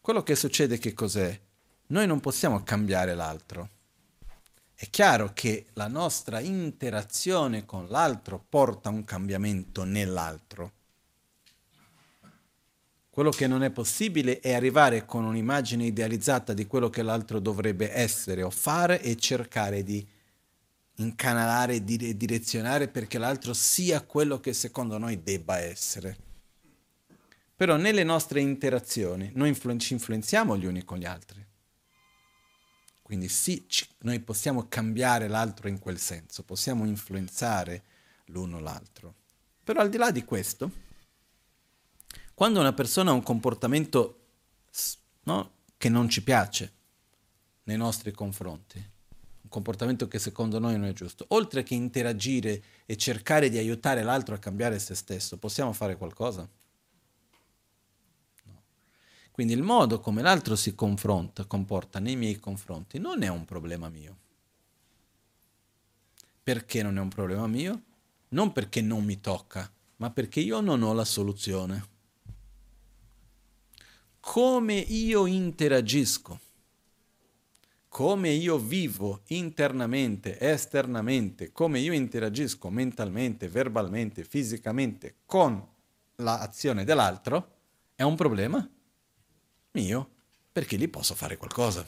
[0.02, 1.40] Quello che succede che cos'è?
[1.88, 3.70] Noi non possiamo cambiare l'altro.
[4.76, 10.72] È chiaro che la nostra interazione con l'altro porta un cambiamento nell'altro.
[13.10, 17.92] Quello che non è possibile è arrivare con un'immagine idealizzata di quello che l'altro dovrebbe
[17.92, 20.08] essere o fare e cercare di
[20.96, 21.84] incanalare e
[22.18, 26.18] direzionare perché l'altro sia quello che secondo noi debba essere.
[27.56, 31.46] Però nelle nostre interazioni noi influ- ci influenziamo gli uni con gli altri.
[33.02, 37.84] Quindi sì, ci, noi possiamo cambiare l'altro in quel senso, possiamo influenzare
[38.26, 39.16] l'uno l'altro.
[39.64, 40.72] Però al di là di questo,
[42.40, 44.20] quando una persona ha un comportamento
[45.24, 46.72] no, che non ci piace
[47.64, 52.96] nei nostri confronti, un comportamento che secondo noi non è giusto, oltre che interagire e
[52.96, 56.48] cercare di aiutare l'altro a cambiare se stesso, possiamo fare qualcosa?
[59.32, 63.90] Quindi il modo come l'altro si confronta, comporta nei miei confronti non è un problema
[63.90, 64.18] mio.
[66.42, 67.82] Perché non è un problema mio?
[68.30, 71.98] Non perché non mi tocca, ma perché io non ho la soluzione.
[74.30, 76.40] Come io interagisco,
[77.88, 85.68] come io vivo internamente, esternamente, come io interagisco mentalmente, verbalmente, fisicamente con
[86.18, 87.56] l'azione dell'altro,
[87.96, 88.70] è un problema
[89.72, 90.12] mio
[90.52, 91.84] perché gli posso fare qualcosa.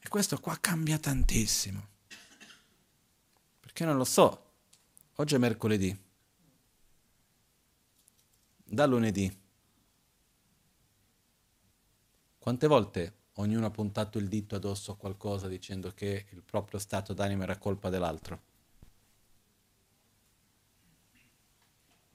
[0.00, 1.86] E questo qua cambia tantissimo.
[3.60, 4.54] Perché non lo so.
[5.14, 6.06] Oggi è mercoledì.
[8.70, 9.34] Da lunedì.
[12.38, 17.12] Quante volte ognuno ha puntato il dito addosso a qualcosa dicendo che il proprio stato
[17.12, 18.42] d'animo era colpa dell'altro?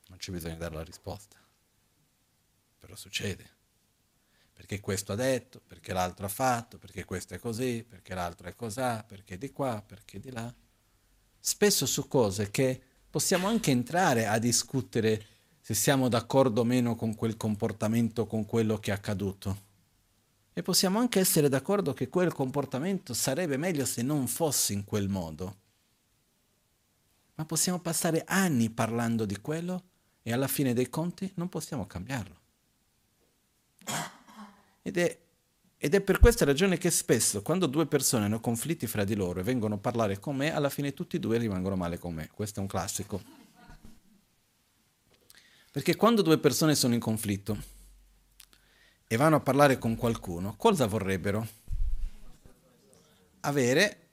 [0.08, 1.42] Non c'è bisogno di dare la risposta
[2.84, 3.50] però succede.
[4.52, 8.56] Perché questo ha detto, perché l'altro ha fatto, perché questo è così, perché l'altro è
[8.56, 10.54] cosà, perché di qua, perché di là.
[11.40, 15.26] Spesso su cose che possiamo anche entrare a discutere
[15.66, 19.62] se siamo d'accordo o meno con quel comportamento, con quello che è accaduto.
[20.52, 25.08] E possiamo anche essere d'accordo che quel comportamento sarebbe meglio se non fosse in quel
[25.08, 25.56] modo.
[27.36, 29.84] Ma possiamo passare anni parlando di quello
[30.22, 32.36] e alla fine dei conti non possiamo cambiarlo.
[34.82, 35.18] Ed è,
[35.78, 39.40] ed è per questa ragione che spesso quando due persone hanno conflitti fra di loro
[39.40, 42.30] e vengono a parlare con me, alla fine tutti e due rimangono male con me.
[42.34, 43.43] Questo è un classico.
[45.74, 47.58] Perché quando due persone sono in conflitto
[49.08, 51.48] e vanno a parlare con qualcuno, cosa vorrebbero?
[53.40, 54.10] Avere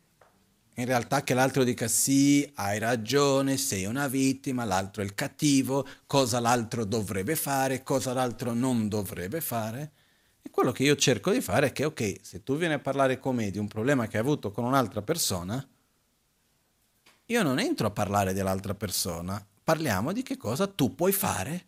[0.76, 5.86] in realtà che l'altro dica sì, hai ragione, sei una vittima, l'altro è il cattivo,
[6.06, 9.92] cosa l'altro dovrebbe fare, cosa l'altro non dovrebbe fare.
[10.40, 13.18] E quello che io cerco di fare è che, ok, se tu vieni a parlare
[13.18, 15.62] con me di un problema che hai avuto con un'altra persona,
[17.26, 21.64] io non entro a parlare dell'altra persona, parliamo di che cosa tu puoi fare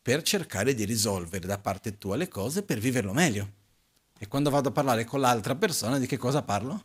[0.00, 3.52] per cercare di risolvere da parte tua le cose per viverlo meglio.
[4.16, 6.84] E quando vado a parlare con l'altra persona, di che cosa parlo?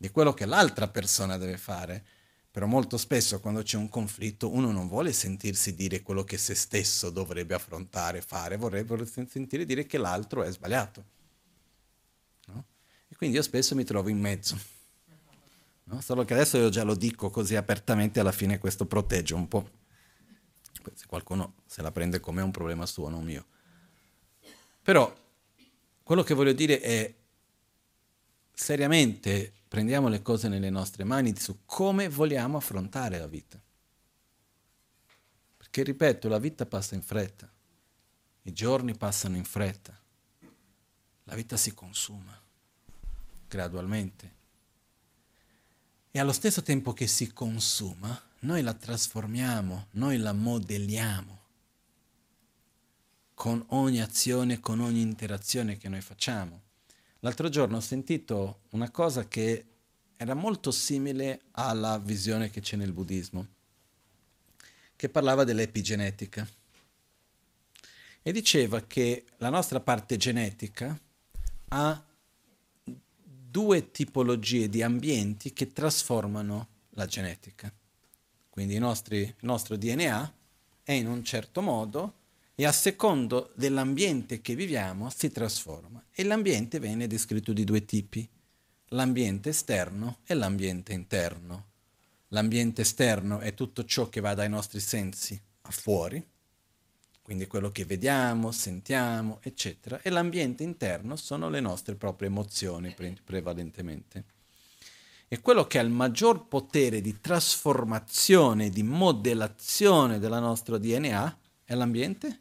[0.00, 2.04] di quello che l'altra persona deve fare.
[2.50, 6.54] Però molto spesso quando c'è un conflitto uno non vuole sentirsi dire quello che se
[6.54, 11.04] stesso dovrebbe affrontare, fare, vorrebbe sentire dire che l'altro è sbagliato.
[12.46, 12.64] No?
[13.08, 14.58] E quindi io spesso mi trovo in mezzo.
[15.88, 16.00] No?
[16.02, 19.70] Solo che adesso io già lo dico così apertamente, alla fine questo protegge un po'.
[20.94, 23.46] Se qualcuno se la prende come un problema suo, non mio.
[24.82, 25.14] Però
[26.02, 27.14] quello che voglio dire è
[28.52, 33.60] seriamente prendiamo le cose nelle nostre mani su come vogliamo affrontare la vita.
[35.56, 37.50] Perché, ripeto, la vita passa in fretta,
[38.42, 39.98] i giorni passano in fretta,
[41.24, 42.38] la vita si consuma
[43.46, 44.36] gradualmente.
[46.18, 51.38] E allo stesso tempo che si consuma, noi la trasformiamo, noi la modelliamo
[53.34, 56.62] con ogni azione, con ogni interazione che noi facciamo.
[57.20, 59.64] L'altro giorno ho sentito una cosa che
[60.16, 63.46] era molto simile alla visione che c'è nel buddismo,
[64.96, 66.44] che parlava dell'epigenetica
[68.22, 70.98] e diceva che la nostra parte genetica
[71.68, 72.04] ha
[73.50, 77.72] due tipologie di ambienti che trasformano la genetica.
[78.50, 80.34] Quindi nostri, il nostro DNA
[80.82, 82.14] è in un certo modo
[82.54, 86.04] e a secondo dell'ambiente che viviamo si trasforma.
[86.12, 88.28] E l'ambiente viene descritto di due tipi,
[88.88, 91.66] l'ambiente esterno e l'ambiente interno.
[92.28, 96.22] L'ambiente esterno è tutto ciò che va dai nostri sensi a fuori,
[97.28, 103.18] quindi quello che vediamo, sentiamo, eccetera, e l'ambiente interno sono le nostre proprie emozioni pre-
[103.22, 104.24] prevalentemente.
[105.28, 111.74] E quello che ha il maggior potere di trasformazione, di modellazione della nostra DNA è
[111.74, 112.40] l'ambiente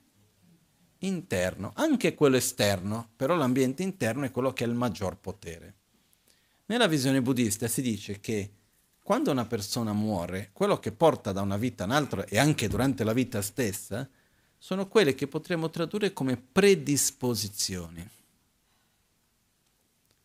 [0.99, 5.75] interno, anche quello esterno, però l'ambiente interno è quello che ha il maggior potere.
[6.67, 8.51] Nella visione buddista si dice che
[9.03, 13.11] quando una persona muore, quello che porta da una vita all'altra e anche durante la
[13.11, 14.09] vita stessa,
[14.57, 18.07] sono quelle che potremmo tradurre come predisposizioni.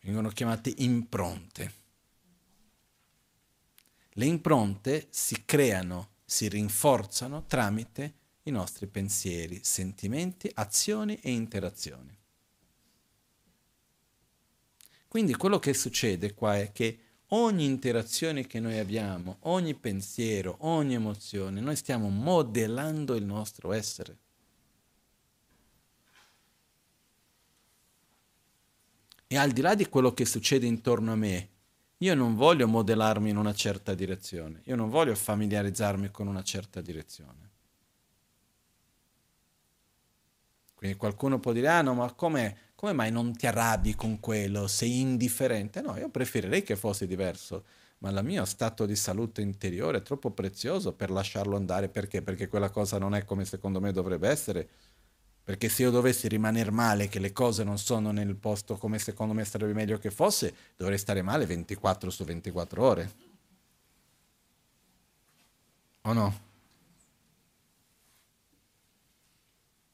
[0.01, 1.73] Vengono chiamate impronte.
[4.15, 12.15] Le impronte si creano, si rinforzano tramite i nostri pensieri, sentimenti, azioni e interazioni.
[15.07, 16.99] Quindi quello che succede qua è che
[17.29, 24.17] ogni interazione che noi abbiamo, ogni pensiero, ogni emozione, noi stiamo modellando il nostro essere.
[29.33, 31.49] E al di là di quello che succede intorno a me,
[31.97, 36.81] io non voglio modellarmi in una certa direzione, io non voglio familiarizzarmi con una certa
[36.81, 37.49] direzione.
[40.75, 44.67] Quindi qualcuno può dire, ah no, ma come, come mai non ti arrabbi con quello?
[44.67, 45.81] Sei indifferente?
[45.81, 47.63] No, io preferirei che fosse diverso,
[47.99, 51.89] ma il mio stato di salute interiore è troppo prezioso per lasciarlo andare.
[51.89, 52.21] Perché?
[52.21, 54.69] Perché quella cosa non è come secondo me dovrebbe essere.
[55.43, 59.33] Perché se io dovessi rimanere male, che le cose non sono nel posto come secondo
[59.33, 63.11] me sarebbe meglio che fosse, dovrei stare male 24 su 24 ore.
[66.03, 66.39] O no?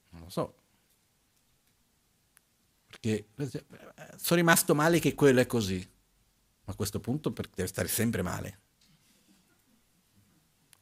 [0.10, 0.60] Non lo so
[3.00, 3.28] che
[4.18, 5.78] sono rimasto male che quello è così.
[6.66, 8.60] Ma a questo punto deve stare sempre male.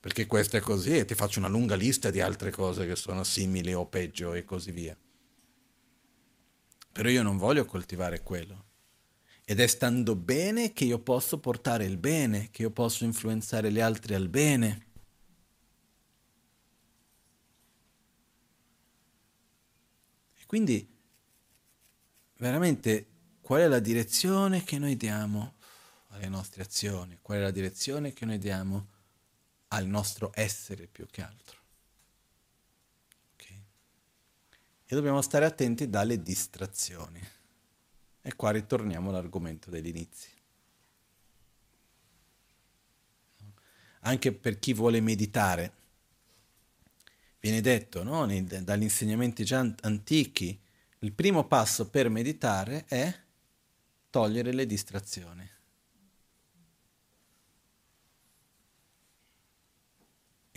[0.07, 3.25] Perché questo è così e ti faccio una lunga lista di altre cose che sono
[3.25, 4.97] simili o peggio e così via.
[6.93, 8.67] Però io non voglio coltivare quello.
[9.43, 13.81] Ed è stando bene che io posso portare il bene, che io posso influenzare gli
[13.81, 14.87] altri al bene.
[20.39, 20.87] E quindi
[22.37, 23.07] veramente
[23.41, 25.55] qual è la direzione che noi diamo
[26.11, 28.95] alle nostre azioni, qual è la direzione che noi diamo
[29.69, 31.57] al nostro essere più che altro.
[33.33, 33.63] Okay.
[34.85, 37.21] E dobbiamo stare attenti dalle distrazioni.
[38.21, 40.29] E qua ritorniamo all'argomento degli inizi.
[44.01, 45.73] Anche per chi vuole meditare,
[47.39, 48.25] viene detto no?
[48.25, 50.59] dagli insegnamenti già antichi,
[50.99, 53.13] il primo passo per meditare è
[54.09, 55.56] togliere le distrazioni.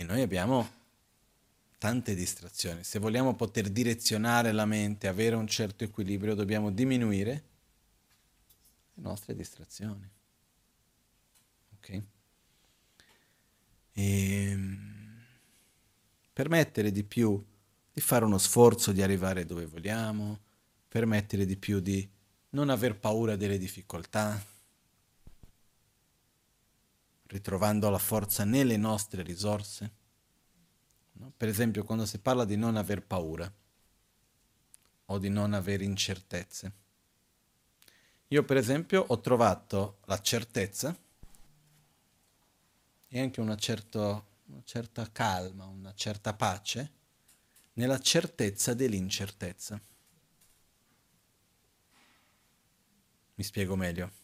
[0.00, 0.66] E noi abbiamo
[1.76, 2.84] tante distrazioni.
[2.84, 7.44] Se vogliamo poter direzionare la mente, avere un certo equilibrio, dobbiamo diminuire
[8.94, 10.10] le nostre distrazioni.
[11.74, 11.88] Ok?
[11.90, 12.02] E
[13.92, 15.22] ehm,
[16.32, 17.44] permettere di più
[17.92, 20.40] di fare uno sforzo di arrivare dove vogliamo,
[20.88, 22.08] permettere di più di
[22.52, 24.42] non aver paura delle difficoltà,
[27.30, 29.92] ritrovando la forza nelle nostre risorse.
[31.12, 31.32] No?
[31.36, 33.52] Per esempio, quando si parla di non aver paura
[35.06, 36.72] o di non avere incertezze.
[38.28, 40.96] Io, per esempio, ho trovato la certezza
[43.08, 46.92] e anche una, certo, una certa calma, una certa pace
[47.74, 49.80] nella certezza dell'incertezza.
[53.34, 54.19] Mi spiego meglio.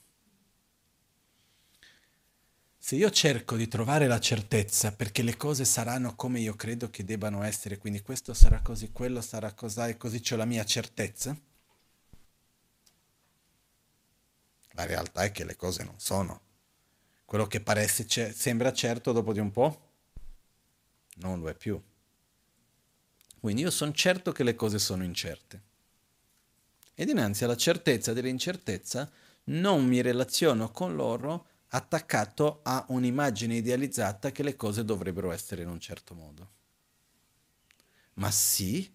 [2.86, 7.04] Se io cerco di trovare la certezza perché le cose saranno come io credo che
[7.04, 11.36] debbano essere, quindi questo sarà così, quello sarà così e così c'è la mia certezza,
[14.70, 16.40] la realtà è che le cose non sono.
[17.24, 19.90] Quello che pare sembra certo dopo di un po'
[21.16, 21.82] non lo è più.
[23.40, 25.60] Quindi io sono certo che le cose sono incerte.
[26.94, 29.10] E dinanzi alla certezza dell'incertezza
[29.46, 35.68] non mi relaziono con loro attaccato a un'immagine idealizzata che le cose dovrebbero essere in
[35.68, 36.50] un certo modo.
[38.14, 38.90] Ma sì,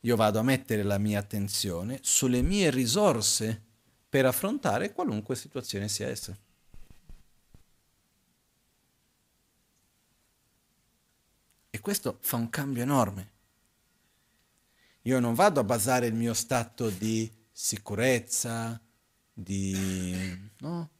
[0.00, 3.60] io vado a mettere la mia attenzione sulle mie risorse
[4.08, 6.36] per affrontare qualunque situazione sia essa.
[11.72, 13.32] E questo fa un cambio enorme.
[15.02, 18.80] Io non vado a basare il mio stato di sicurezza,
[19.32, 20.90] di, no?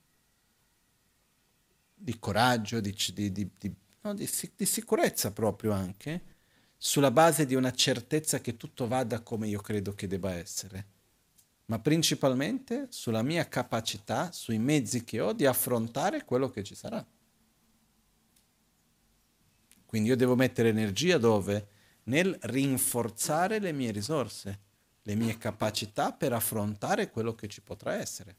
[2.01, 3.51] Di coraggio, di, di,
[4.01, 4.15] no?
[4.15, 6.23] di, sicurezza proprio anche,
[6.77, 10.87] sulla base di una certezza che tutto vada come io credo che debba essere,
[11.67, 17.07] ma principalmente sulla mia capacità, sui mezzi che ho di affrontare quello che ci sarà.
[19.85, 21.69] Quindi io devo mettere energia dove?
[22.05, 24.61] Nel rinforzare le mie risorse,
[25.03, 28.37] le mie capacità per affrontare quello che ci potrà essere.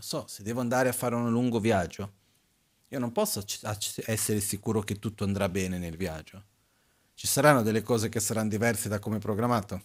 [0.00, 2.12] Non so, se devo andare a fare un lungo viaggio,
[2.88, 3.44] io non posso
[4.06, 6.42] essere sicuro che tutto andrà bene nel viaggio.
[7.12, 9.82] Ci saranno delle cose che saranno diverse da come programmato?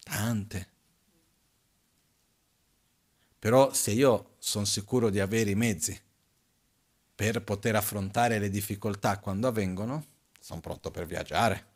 [0.00, 0.68] Tante.
[3.38, 5.98] Però se io sono sicuro di avere i mezzi
[7.14, 10.04] per poter affrontare le difficoltà quando avvengono,
[10.38, 11.66] sono pronto per viaggiare.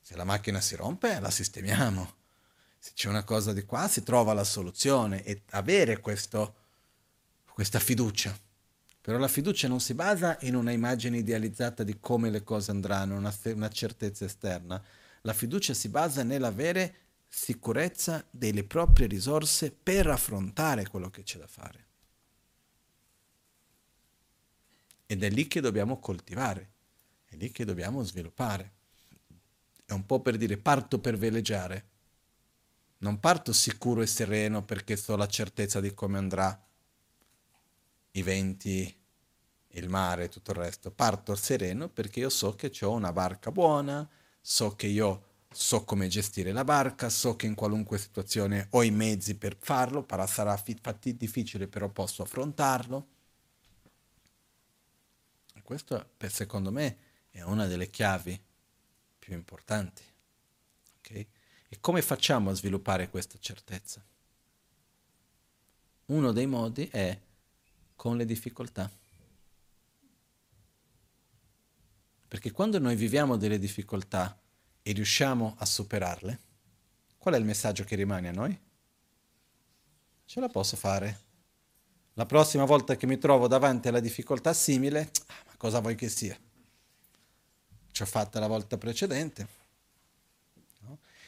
[0.00, 2.21] Se la macchina si rompe, la sistemiamo.
[2.84, 6.54] Se c'è una cosa di qua, si trova la soluzione e avere questo,
[7.52, 8.36] questa fiducia.
[9.00, 13.16] Però la fiducia non si basa in una immagine idealizzata di come le cose andranno,
[13.16, 14.82] una, una certezza esterna.
[15.20, 16.94] La fiducia si basa nell'avere
[17.28, 21.86] sicurezza delle proprie risorse per affrontare quello che c'è da fare.
[25.06, 26.70] Ed è lì che dobbiamo coltivare,
[27.26, 28.72] è lì che dobbiamo sviluppare.
[29.84, 31.90] È un po' per dire parto per veleggiare.
[33.02, 36.66] Non parto sicuro e sereno perché ho la certezza di come andrà
[38.12, 38.96] i venti,
[39.70, 40.92] il mare e tutto il resto.
[40.92, 44.08] Parto sereno perché io so che ho una barca buona,
[44.40, 48.92] so che io so come gestire la barca, so che in qualunque situazione ho i
[48.92, 53.08] mezzi per farlo, sarà fatti difficile però posso affrontarlo.
[55.64, 56.96] Questo secondo me
[57.30, 58.40] è una delle chiavi
[59.18, 60.02] più importanti.
[61.72, 64.04] E come facciamo a sviluppare questa certezza?
[66.04, 67.18] Uno dei modi è
[67.96, 68.90] con le difficoltà.
[72.28, 74.38] Perché quando noi viviamo delle difficoltà
[74.82, 76.40] e riusciamo a superarle,
[77.16, 78.60] qual è il messaggio che rimane a noi?
[80.26, 81.20] Ce la posso fare.
[82.12, 86.10] La prossima volta che mi trovo davanti alla difficoltà simile, ah, ma cosa vuoi che
[86.10, 86.38] sia?
[87.90, 89.61] Ci ho fatta la volta precedente.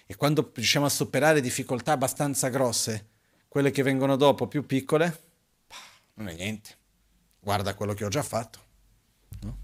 [0.07, 3.09] E quando riusciamo a superare difficoltà abbastanza grosse,
[3.49, 5.23] quelle che vengono dopo più piccole,
[6.15, 6.77] non è niente.
[7.41, 8.59] Guarda quello che ho già fatto.
[9.41, 9.59] No?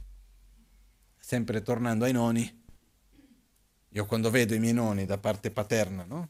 [1.19, 2.63] Sempre tornando ai noni.
[3.89, 6.29] Io quando vedo i miei noni da parte paterna, no?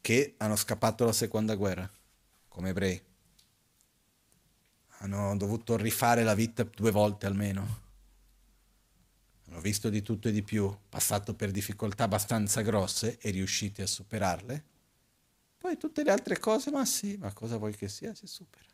[0.00, 1.90] Che hanno scappato la seconda guerra,
[2.48, 3.02] come ebrei.
[4.98, 7.88] Hanno dovuto rifare la vita due volte almeno.
[9.50, 13.86] Hanno visto di tutto e di più, passato per difficoltà abbastanza grosse e riusciti a
[13.86, 14.64] superarle.
[15.58, 18.68] Poi tutte le altre cose, ma sì, ma cosa vuoi che sia, si supera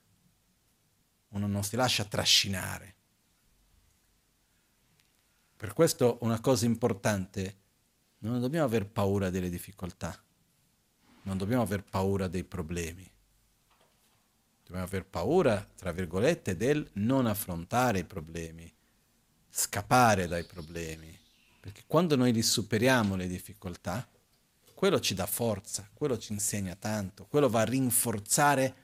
[1.37, 2.95] uno non si lascia trascinare.
[5.57, 7.57] Per questo una cosa importante,
[8.19, 10.19] non dobbiamo aver paura delle difficoltà,
[11.23, 13.11] non dobbiamo aver paura dei problemi.
[14.63, 18.73] Dobbiamo aver paura, tra virgolette, del non affrontare i problemi,
[19.59, 21.19] scappare dai problemi.
[21.61, 24.07] Perché quando noi li superiamo le difficoltà,
[24.75, 28.75] quello ci dà forza, quello ci insegna tanto, quello va a rinforzare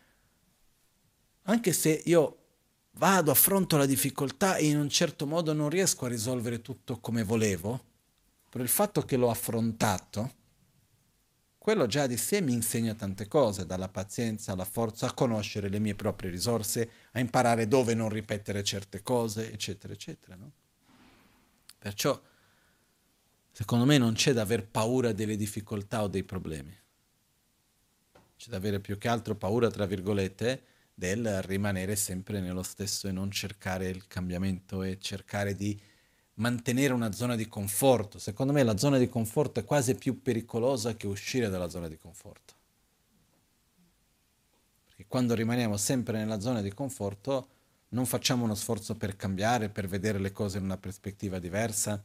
[1.43, 2.39] anche se io
[2.93, 7.25] vado, affronto la difficoltà e in un certo modo non riesco a risolvere tutto come
[7.25, 7.85] volevo,
[8.49, 10.35] per il fatto che l'ho affrontato,
[11.63, 15.79] quello già di sé mi insegna tante cose, dalla pazienza alla forza, a conoscere le
[15.79, 20.35] mie proprie risorse, a imparare dove non ripetere certe cose, eccetera, eccetera.
[20.35, 20.51] No?
[21.79, 22.21] Perciò,
[23.53, 26.77] secondo me, non c'è da aver paura delle difficoltà o dei problemi.
[28.37, 33.13] C'è da avere più che altro paura, tra virgolette, del rimanere sempre nello stesso e
[33.13, 35.81] non cercare il cambiamento e cercare di
[36.35, 38.19] mantenere una zona di conforto.
[38.19, 41.99] Secondo me la zona di conforto è quasi più pericolosa che uscire dalla zona di
[41.99, 42.55] conforto.
[44.87, 47.49] Perché quando rimaniamo sempre nella zona di conforto
[47.91, 52.03] non facciamo uno sforzo per cambiare, per vedere le cose in una prospettiva diversa,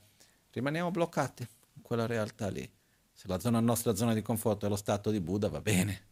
[0.51, 2.69] rimaniamo bloccati in quella realtà lì.
[3.13, 6.07] Se la zona, nostra zona di conforto è lo stato di Buddha, va bene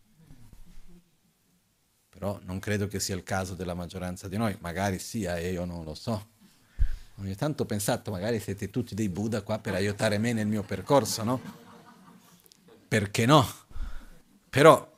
[2.16, 5.66] però non credo che sia il caso della maggioranza di noi, magari sia e io
[5.66, 6.30] non lo so.
[7.18, 10.64] Ogni tanto ho pensato, magari siete tutti dei Buddha qua per aiutare me nel mio
[10.64, 11.42] percorso, no?
[12.88, 13.46] Perché no?
[14.50, 14.94] Però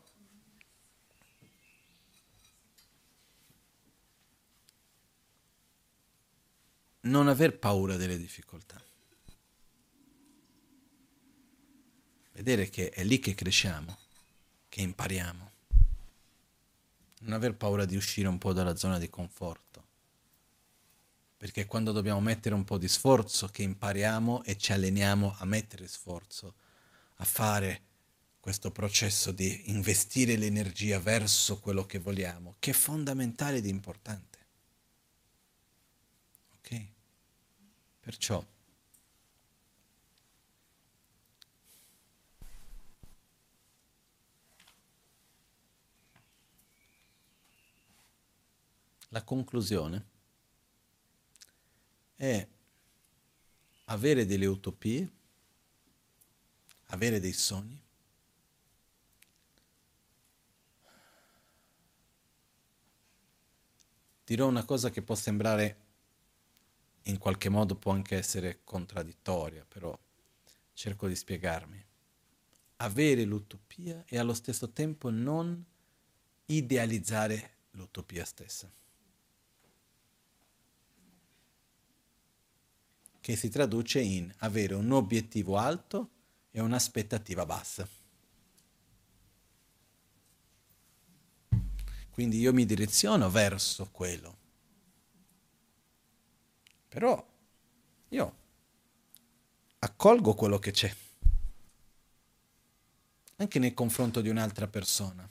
[7.02, 8.81] non aver paura delle difficoltà.
[12.34, 13.98] Vedere che è lì che cresciamo,
[14.69, 15.52] che impariamo
[17.19, 19.66] non aver paura di uscire un po' dalla zona di conforto.
[21.38, 25.88] Perché quando dobbiamo mettere un po' di sforzo che impariamo e ci alleniamo a mettere
[25.88, 26.56] sforzo,
[27.18, 27.82] a fare
[28.40, 34.38] questo processo di investire l'energia verso quello che vogliamo, che è fondamentale ed importante.
[36.58, 36.86] Ok?
[38.00, 38.44] Perciò
[49.10, 50.16] la conclusione
[52.18, 52.45] è
[53.85, 55.10] avere delle utopie,
[56.88, 57.80] avere dei sogni,
[64.26, 65.85] dirò una cosa che può sembrare
[67.03, 69.98] in qualche modo può anche essere contraddittoria, però
[70.73, 71.85] cerco di spiegarmi.
[72.77, 75.64] Avere l'utopia e allo stesso tempo non
[76.48, 78.69] idealizzare l'utopia stessa.
[83.28, 86.12] Che si traduce in avere un obiettivo alto
[86.49, 87.86] e un'aspettativa bassa.
[92.10, 94.38] Quindi io mi direziono verso quello.
[96.88, 97.28] Però
[98.08, 98.38] io
[99.80, 100.95] accolgo quello che c'è,
[103.36, 105.30] anche nei confronto di un'altra persona.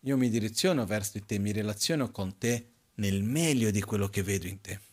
[0.00, 4.46] Io mi direziono verso te, mi relaziono con te nel meglio di quello che vedo
[4.46, 4.87] in te.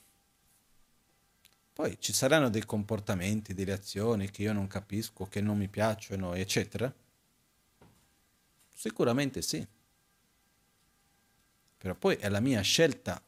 [1.76, 6.34] Poi ci saranno dei comportamenti, delle azioni che io non capisco, che non mi piacciono,
[6.34, 6.92] eccetera
[8.76, 9.66] Sicuramente sì.
[11.78, 13.22] Però poi è la mia scelta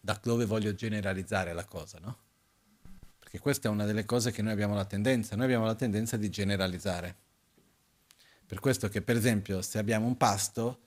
[0.00, 2.18] da dove voglio generalizzare la cosa, no?
[3.18, 6.16] Perché questa è una delle cose che noi abbiamo la tendenza, noi abbiamo la tendenza
[6.16, 7.16] di generalizzare.
[8.44, 10.80] Per questo che per esempio se abbiamo un pasto,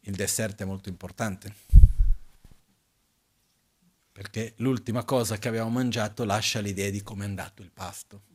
[0.00, 1.54] il dessert è molto importante.
[4.12, 8.30] Perché l'ultima cosa che abbiamo mangiato lascia l'idea di come è andato il pasto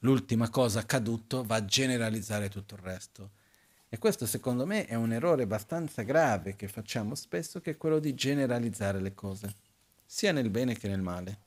[0.00, 3.30] l'ultima cosa accaduto va a generalizzare tutto il resto.
[3.88, 7.98] E questo secondo me è un errore abbastanza grave che facciamo spesso, che è quello
[7.98, 9.54] di generalizzare le cose,
[10.04, 11.46] sia nel bene che nel male.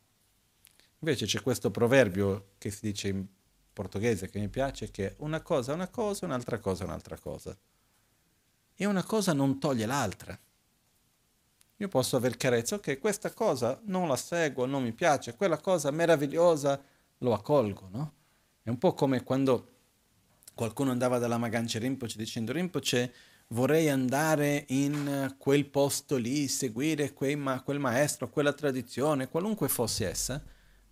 [0.99, 3.26] Invece c'è questo proverbio che si dice in
[3.72, 7.56] portoghese che mi piace, che una cosa è una cosa, un'altra cosa è un'altra cosa.
[8.76, 10.38] E una cosa non toglie l'altra.
[11.81, 15.89] Io posso aver chiarezza, ok, questa cosa non la seguo, non mi piace, quella cosa
[15.89, 16.79] meravigliosa
[17.17, 18.13] lo accolgo, no?
[18.61, 19.67] È un po' come quando
[20.53, 23.11] qualcuno andava dalla Magancia Rinpoche dicendo Rinpoche
[23.47, 30.39] vorrei andare in quel posto lì, seguire ma- quel maestro, quella tradizione, qualunque fosse essa.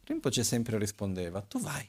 [0.05, 1.87] Rinpoche sempre rispondeva, tu vai.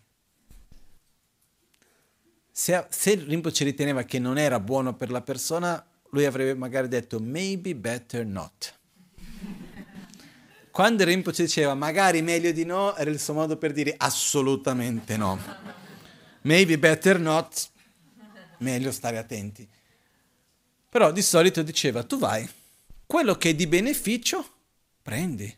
[2.50, 7.18] Se, se Rinpoche riteneva che non era buono per la persona, lui avrebbe magari detto
[7.18, 8.78] maybe better not.
[10.80, 15.38] Quando Rinpoche diceva magari meglio di no, era il suo modo per dire assolutamente no.
[16.44, 17.70] Maybe better not,
[18.60, 19.68] meglio stare attenti.
[20.88, 22.48] Però di solito diceva tu vai,
[23.04, 24.42] quello che è di beneficio,
[25.02, 25.54] prendi.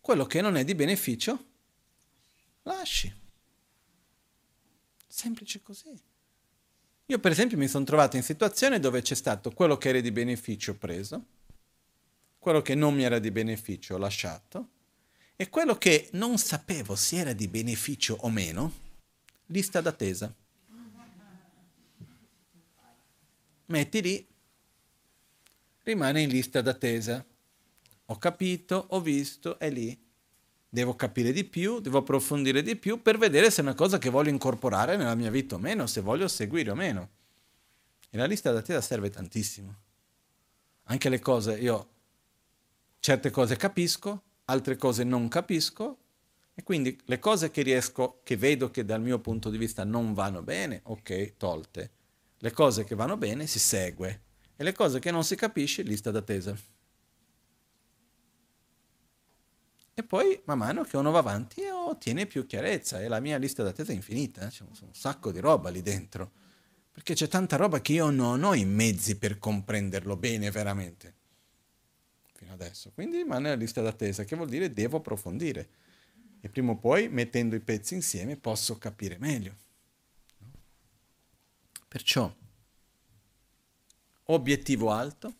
[0.00, 1.46] Quello che non è di beneficio,
[2.62, 3.12] lasci.
[5.04, 6.00] Semplice così.
[7.06, 10.12] Io per esempio mi sono trovato in situazioni dove c'è stato quello che era di
[10.12, 11.24] beneficio preso,
[12.40, 14.68] quello che non mi era di beneficio lasciato
[15.36, 18.72] e quello che non sapevo se era di beneficio o meno,
[19.46, 20.34] lista d'attesa.
[23.66, 24.26] Metti lì,
[25.84, 27.24] rimane in lista d'attesa.
[28.06, 29.96] Ho capito, ho visto, è lì.
[30.68, 34.08] Devo capire di più, devo approfondire di più per vedere se è una cosa che
[34.08, 37.10] voglio incorporare nella mia vita o meno, se voglio seguire o meno.
[38.08, 39.74] E la lista d'attesa serve tantissimo.
[40.84, 41.88] Anche le cose, io
[43.00, 45.98] certe cose capisco, altre cose non capisco,
[46.54, 50.12] e quindi le cose che riesco, che vedo che dal mio punto di vista non
[50.12, 51.90] vanno bene, ok, tolte.
[52.36, 54.22] Le cose che vanno bene si segue.
[54.56, 56.54] E le cose che non si capisce, lista d'attesa.
[59.94, 63.00] E poi, man mano che uno va avanti, ottiene più chiarezza.
[63.00, 64.46] E la mia lista d'attesa è infinita.
[64.46, 64.50] Eh?
[64.50, 66.32] C'è un sacco di roba lì dentro.
[66.92, 71.19] Perché c'è tanta roba che io non ho i mezzi per comprenderlo bene veramente
[72.40, 72.90] fino adesso.
[72.92, 75.68] Quindi rimane la lista d'attesa, che vuol dire devo approfondire.
[76.40, 79.54] E prima o poi, mettendo i pezzi insieme, posso capire meglio.
[81.86, 82.34] Perciò,
[84.24, 85.34] obiettivo alto,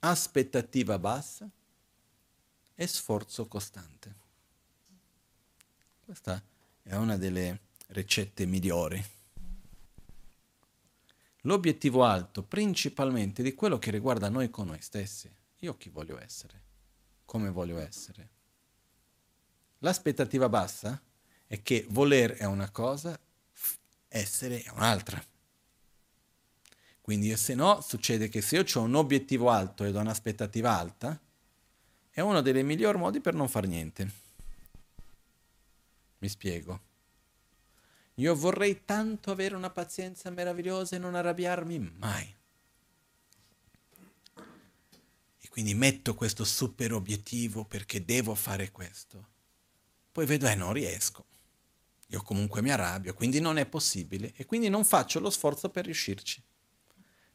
[0.00, 1.50] aspettativa bassa
[2.76, 4.14] e sforzo costante.
[6.04, 6.40] Questa
[6.82, 9.04] è una delle ricette migliori.
[11.40, 15.28] L'obiettivo alto principalmente di quello che riguarda noi con noi stessi.
[15.66, 16.62] Io chi voglio essere?
[17.24, 18.28] Come voglio essere?
[19.78, 21.02] L'aspettativa bassa
[21.44, 23.18] è che voler è una cosa,
[24.06, 25.20] essere è un'altra.
[27.00, 31.18] Quindi se no succede che se io ho un obiettivo alto ed ho un'aspettativa alta,
[32.10, 34.12] è uno dei migliori modi per non fare niente.
[36.18, 36.80] Mi spiego.
[38.14, 42.34] Io vorrei tanto avere una pazienza meravigliosa e non arrabbiarmi mai.
[45.45, 49.28] E quindi metto questo super obiettivo perché devo fare questo.
[50.12, 51.24] Poi vedo, eh, non riesco.
[52.08, 55.86] Io comunque mi arrabbio, quindi non è possibile e quindi non faccio lo sforzo per
[55.86, 56.42] riuscirci.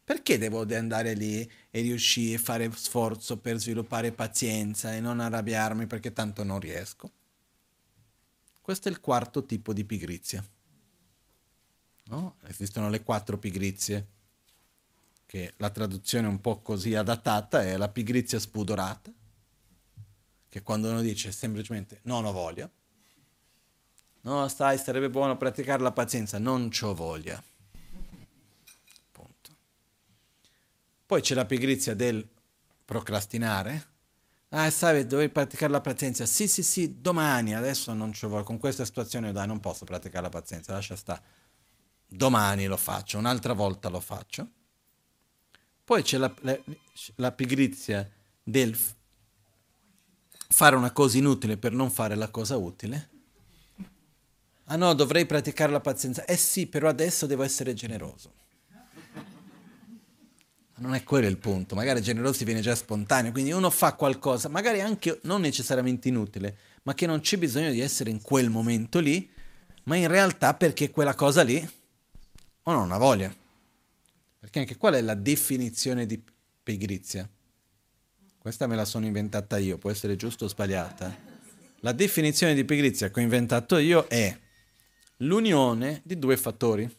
[0.04, 5.88] Perché devo andare lì e riuscire a fare sforzo per sviluppare pazienza e non arrabbiarmi
[5.88, 7.12] perché tanto non riesco?
[8.62, 10.48] Questo è il quarto tipo di pigrizia.
[12.04, 12.36] No?
[12.44, 14.08] Esistono le quattro pigrizie,
[15.32, 19.10] che la traduzione un po' così adattata è la pigrizia spudorata,
[20.50, 22.70] che quando uno dice semplicemente non ho voglia,
[24.24, 27.42] no, stai, sarebbe buono praticare la pazienza, non ho voglia
[31.06, 32.28] Poi c'è la pigrizia del
[32.84, 33.88] procrastinare.
[34.50, 36.26] Ah, sai, dovevi praticare la pazienza.
[36.26, 38.44] Sì, sì, sì, domani, adesso non ci vuole.
[38.44, 41.22] Con questa situazione, dai, non posso praticare la pazienza, lascia stare.
[42.06, 44.61] Domani lo faccio, un'altra volta lo faccio.
[45.92, 46.58] Poi c'è la, la,
[47.16, 48.10] la pigrizia
[48.42, 48.78] del
[50.48, 53.10] fare una cosa inutile per non fare la cosa utile.
[54.68, 56.24] Ah no, dovrei praticare la pazienza.
[56.24, 58.32] Eh sì, però adesso devo essere generoso
[60.76, 64.80] non è quello il punto, magari generosi viene già spontaneo, quindi uno fa qualcosa, magari
[64.80, 69.30] anche non necessariamente inutile, ma che non c'è bisogno di essere in quel momento lì,
[69.84, 71.70] ma in realtà perché quella cosa lì
[72.64, 73.41] o non ha voglia.
[74.42, 76.20] Perché anche qual è la definizione di
[76.64, 77.30] pigrizia?
[78.40, 81.16] Questa me la sono inventata io, può essere giusta o sbagliata.
[81.82, 84.36] La definizione di pigrizia che ho inventato io è
[85.18, 86.98] l'unione di due fattori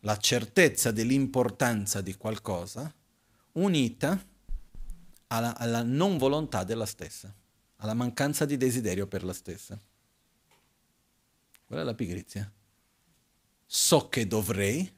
[0.00, 2.92] la certezza dell'importanza di qualcosa
[3.52, 4.22] unita
[5.28, 7.34] alla, alla, non volontà della stessa,
[7.76, 9.80] alla mancanza di desiderio per la stessa.
[11.64, 12.50] Quella è la pigrizia.
[13.64, 14.92] So che dovrei,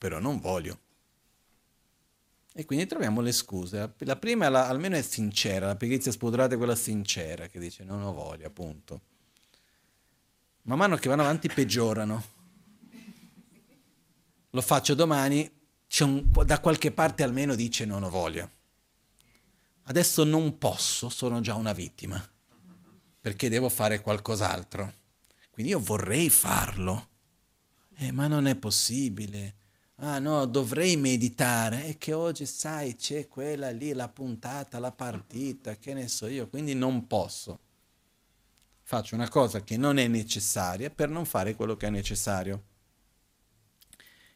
[0.00, 0.78] però non voglio.
[2.54, 3.94] E quindi troviamo le scuse.
[3.98, 8.02] La prima la, almeno è sincera, la pigrizia spudorata è quella sincera, che dice non
[8.02, 9.02] ho voglia, appunto.
[10.62, 12.38] Man mano che vanno avanti peggiorano
[14.50, 15.48] lo faccio domani,
[16.00, 18.50] un, da qualche parte almeno dice non ho voglia.
[19.84, 22.22] Adesso non posso, sono già una vittima,
[23.20, 24.94] perché devo fare qualcos'altro.
[25.50, 27.08] Quindi io vorrei farlo,
[27.96, 29.56] eh, ma non è possibile.
[30.02, 35.76] Ah no, dovrei meditare, è che oggi sai c'è quella lì, la puntata, la partita,
[35.76, 37.58] che ne so io, quindi non posso.
[38.82, 42.62] Faccio una cosa che non è necessaria per non fare quello che è necessario.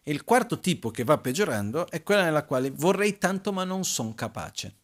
[0.03, 3.85] E il quarto tipo che va peggiorando è quella nella quale vorrei tanto ma non
[3.85, 4.75] sono capace.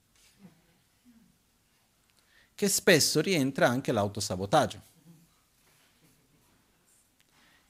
[2.55, 4.90] Che spesso rientra anche l'autosabotaggio.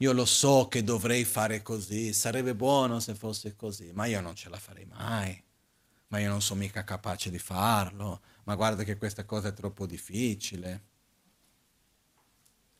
[0.01, 4.33] Io lo so che dovrei fare così, sarebbe buono se fosse così, ma io non
[4.33, 5.41] ce la farei mai.
[6.07, 9.85] Ma io non sono mica capace di farlo, ma guarda che questa cosa è troppo
[9.85, 10.83] difficile.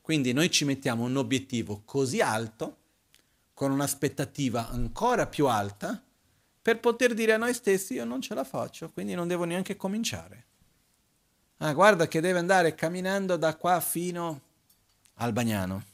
[0.02, 2.77] Quindi noi ci mettiamo un obiettivo così alto
[3.53, 6.03] con un'aspettativa ancora più alta
[6.60, 9.76] per poter dire a noi stessi io non ce la faccio, quindi non devo neanche
[9.76, 10.45] cominciare.
[11.57, 14.41] Ah, guarda che deve andare camminando da qua fino
[15.15, 15.90] al Bagnano.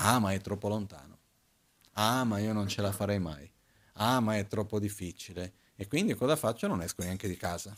[0.00, 1.18] Ah, ma è troppo lontano.
[1.92, 3.50] Ah, ma io non ce la farei mai.
[3.94, 5.54] Ah, ma è troppo difficile.
[5.76, 6.66] E quindi cosa faccio?
[6.66, 7.76] Non esco neanche di casa.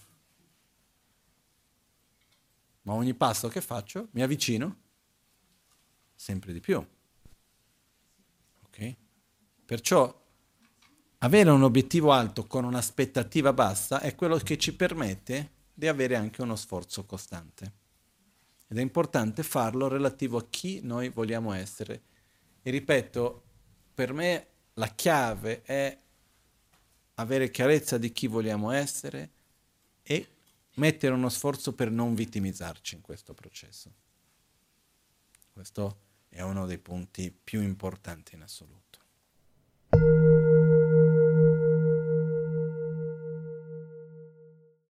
[2.83, 4.77] Ma ogni passo che faccio mi avvicino
[6.15, 6.85] sempre di più.
[9.71, 10.13] Perciò
[11.19, 16.43] avere un obiettivo alto con un'aspettativa bassa è quello che ci permette di avere anche
[16.43, 17.75] uno sforzo costante.
[18.67, 22.03] Ed è importante farlo relativo a chi noi vogliamo essere.
[22.63, 23.45] E ripeto,
[23.95, 25.99] per me la chiave è
[27.15, 29.31] avere chiarezza di chi vogliamo essere
[30.03, 30.29] e
[30.75, 33.93] mettere uno sforzo per non vittimizzarci in questo processo.
[35.53, 38.80] Questo è uno dei punti più importanti in assoluto.